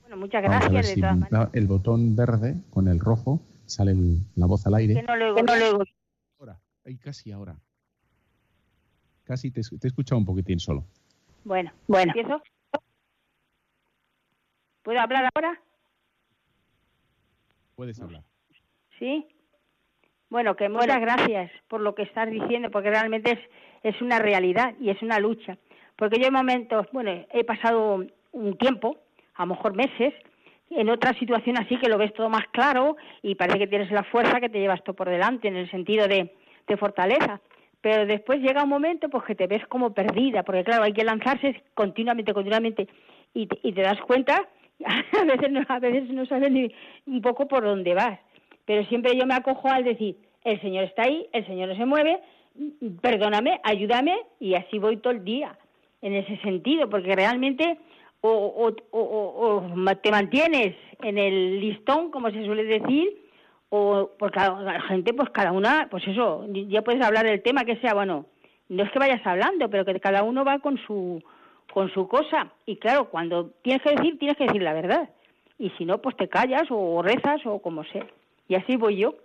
[0.01, 0.95] Bueno, muchas gracias.
[0.95, 3.39] de todas El botón verde con el rojo
[3.71, 3.95] sale
[4.35, 4.93] la voz al aire.
[4.93, 5.83] Que no lo oigo.
[6.39, 6.59] Ahora,
[7.03, 7.55] casi ahora.
[9.23, 10.85] Casi te, te he escuchado un poquitín solo.
[11.43, 12.13] Bueno, bueno.
[12.15, 12.41] ¿Empiezo?
[14.83, 15.61] ¿Puedo hablar ahora?
[17.75, 18.23] Puedes hablar.
[18.99, 19.27] ¿Sí?
[20.29, 23.39] Bueno, que muchas gracias por lo que estás diciendo, porque realmente es,
[23.95, 25.57] es una realidad y es una lucha.
[25.97, 28.97] Porque yo en momentos, bueno, he pasado un tiempo,
[29.35, 30.13] a lo mejor meses,
[30.71, 34.03] en otra situación así que lo ves todo más claro y parece que tienes la
[34.03, 36.31] fuerza que te llevas todo por delante en el sentido de,
[36.79, 37.41] fortaleza.
[37.81, 41.03] Pero después llega un momento pues que te ves como perdida, porque claro, hay que
[41.03, 42.87] lanzarse continuamente, continuamente
[43.33, 44.47] y te, y te das cuenta,
[44.85, 46.73] a veces, no, a veces no sabes ni
[47.07, 48.17] un poco por dónde vas.
[48.63, 50.15] Pero siempre yo me acojo al decir,
[50.45, 52.19] el Señor está ahí, el Señor no se mueve,
[53.01, 55.57] perdóname, ayúdame y así voy todo el día
[56.01, 57.77] en ese sentido, porque realmente
[58.21, 63.17] o, o, o, te mantienes en el listón, como se suele decir,
[63.69, 67.77] o porque la gente, pues cada una, pues eso, ya puedes hablar del tema que
[67.77, 68.25] sea, bueno,
[68.69, 71.21] no es que vayas hablando, pero que cada uno va con su
[71.73, 75.09] con su cosa y claro, cuando tienes que decir, tienes que decir la verdad.
[75.57, 78.05] Y si no, pues te callas o rezas o como sea.
[78.47, 79.15] Y así voy yo.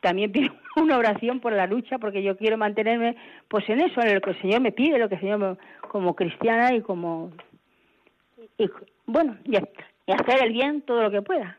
[0.00, 3.16] También pido una oración por la lucha porque yo quiero mantenerme
[3.48, 5.58] pues en eso, en lo que el Señor me pide, lo que el Señor
[5.88, 7.30] como cristiana y como
[8.58, 8.70] y
[9.06, 11.58] bueno, y, hacer el bien todo lo que pueda.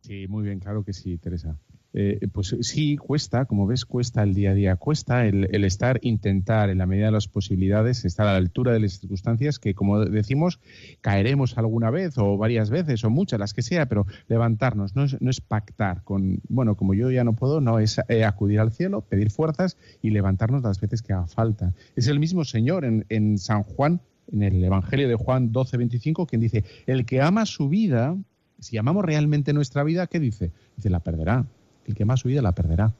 [0.00, 1.56] Sí, muy bien, claro que sí, Teresa.
[1.96, 6.68] eh, pues sí, cuesta, como ves, cuesta el día a día, cuesta el, estar, intentar
[6.68, 10.04] en la medida de las posibilidades, estar a la altura de las circunstancias que, como
[10.04, 10.60] decimos,
[11.00, 15.40] caeremos alguna vez o varias veces o muchas, las que sea, pero levantarnos, no es,
[15.40, 19.30] pactar con, bueno, como yo ya no puedo, no, es eh, acudir al cielo, pedir
[19.30, 21.74] fuerzas y levantarnos las veces que haga falta.
[21.96, 24.00] Es el mismo Señor en, en San Juan,
[24.32, 28.16] en el Evangelio de Juan 12, 25, quien dice, el que ama su vida,
[28.58, 30.50] si amamos realmente nuestra vida, ¿qué dice?
[30.76, 31.46] Dice, la perderá
[31.86, 32.94] el que más su vida la perderá.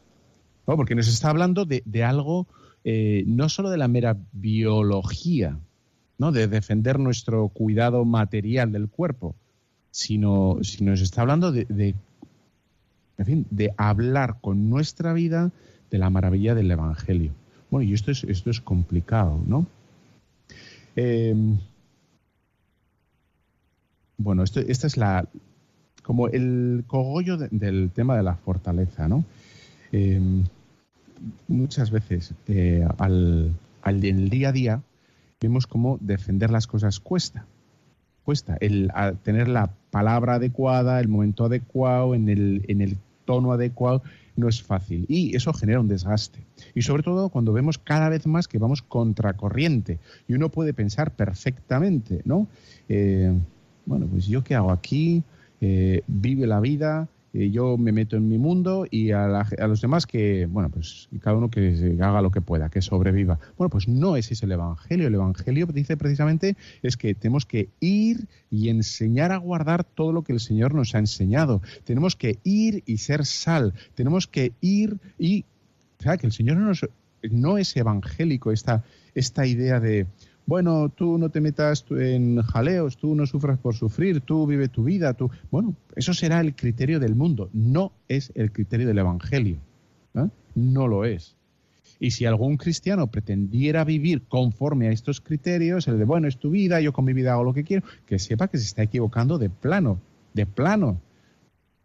[0.67, 0.77] ¿No?
[0.77, 2.47] Porque nos está hablando de, algo,
[2.85, 5.59] eh, no solo de la mera biología,
[6.19, 6.33] ¿no?
[6.33, 9.35] de defender nuestro cuidado material del cuerpo,
[9.91, 11.95] sino, sino nos está hablando de,
[13.25, 15.53] fin, de hablar con nuestra vida
[15.91, 17.33] de la maravilla del Evangelio.
[17.71, 19.67] Bueno, y esto es, esto es complicado, ¿no?
[20.97, 21.59] Em,
[24.17, 25.29] bueno, esto, esta es la,
[26.03, 29.25] como el cogollo del tema de la fortaleza, ¿no?
[29.93, 30.45] Em,
[31.49, 34.83] muchas veces eh, al, el día a día
[35.41, 37.47] vemos cómo defender las cosas cuesta.
[38.25, 38.91] Cuesta el
[39.23, 44.03] tener la palabra adecuada, el momento adecuado, en el, en el tono adecuado,
[44.37, 45.07] no es fácil.
[45.09, 46.41] Y eso genera un desgaste.
[46.75, 49.99] Y sobre todo cuando vemos cada vez más que vamos contracorriente.
[50.29, 52.49] Y uno puede pensar perfectamente, ¿no?
[52.89, 53.33] Eh,
[53.87, 55.23] bueno, pues yo qué hago aquí,
[55.61, 60.47] eh, vive la vida, yo me meto en mi mundo y a, los demás que,
[60.47, 63.41] bueno, pues cada uno que haga lo que pueda, que sobreviva.
[63.59, 65.09] Bueno, pues no ese es el Evangelio.
[65.09, 70.23] El Evangelio dice precisamente es que tenemos que ir y enseñar a guardar todo lo
[70.23, 71.61] que el Señor nos ha enseñado.
[71.83, 73.75] Tenemos que ir y ser sal.
[73.95, 75.45] Tenemos que ir y,
[75.99, 76.73] o sea, que el Señor no,
[77.31, 80.07] no es evangélico esta, esta idea de
[80.47, 84.85] bueno, tú no te metas en jaleos, tú no sufras por sufrir, tú vive tu
[84.85, 85.31] vida, tú...
[85.51, 89.59] Bueno, eso será el criterio del mundo, no es el criterio del Evangelio.
[90.55, 91.35] No lo es.
[91.99, 96.51] Y si algún cristiano pretendiera vivir conforme a estos criterios, el de, bueno, es tu
[96.51, 99.39] vida, yo con mi vida hago lo que quiero, que sepa que se está equivocando
[99.39, 99.99] de plano,
[100.35, 101.01] de plano.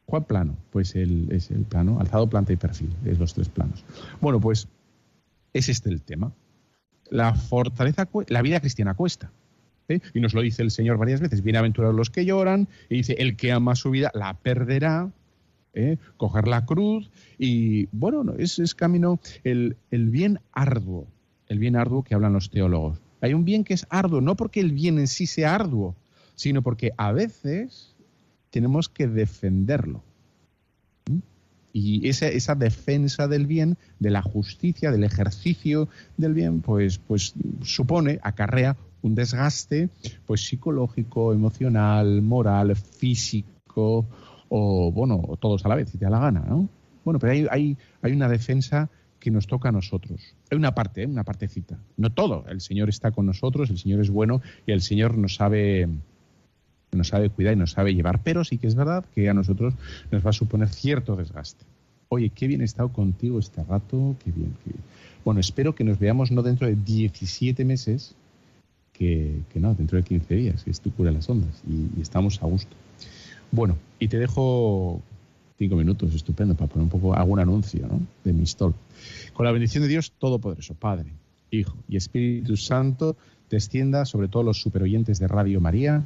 [0.06, 0.58] ¿Cuál plano?
[0.72, 3.84] Pues el, es el plano alzado, planta y perfil, es los tres planos.
[4.20, 4.68] Bueno, pues
[5.54, 6.32] es este el tema
[7.10, 9.32] la fortaleza, la vida cristiana cuesta.
[10.14, 11.42] Y nos lo dice el Señor varias veces.
[11.42, 12.68] Bienaventurados los que lloran.
[12.90, 15.12] Y dice, el que ama su vida la perderá.
[15.74, 15.98] ¿eh?
[16.18, 17.10] Coger la cruz.
[17.38, 21.08] Y bueno, es, es camino el, el bien arduo.
[21.48, 23.02] El bien arduo que hablan los teólogos.
[23.22, 25.96] Hay un bien que es arduo, no porque el bien en sí sea arduo,
[26.36, 27.96] sino porque a veces
[28.50, 30.04] tenemos que defenderlo.
[31.80, 37.34] Y esa, esa defensa del bien, de la justicia, del ejercicio del bien, pues, pues
[37.62, 39.90] supone, acarrea un desgaste
[40.26, 44.06] pues psicológico, emocional, moral, físico,
[44.50, 46.68] o bueno, todos a la vez, si te da la gana, ¿no?
[47.06, 50.36] Bueno, pero hay, hay, hay una defensa que nos toca a nosotros.
[50.50, 51.78] Hay una parte, una partecita.
[51.98, 52.46] No todo.
[52.48, 55.88] El Señor está con nosotros, el Señor es bueno y el Señor nos sabe
[56.92, 59.74] nos sabe cuidar y nos sabe llevar, pero sí que es verdad que a nosotros
[60.12, 61.66] nos va a suponer cierto desgaste.
[62.10, 64.84] Oye, qué bien he estado contigo este rato, qué bien, qué bien.
[65.24, 68.16] Bueno, espero que nos veamos no dentro de 17 meses,
[68.94, 72.48] que, no, dentro de 15 días, que es tu cura las ondas y, estamos a
[72.48, 72.76] gusto.
[73.52, 75.02] Bueno, y te dejo
[75.58, 78.02] cinco minutos, estupendo, para poner un poco algún anuncio ¿no?
[78.24, 78.74] de mi stall.
[79.34, 81.12] Con la bendición de Dios Todopoderoso, Padre,
[81.52, 83.16] Hijo y Espíritu Santo,
[83.50, 86.06] descienda sobre todos los superoyentes de Radio María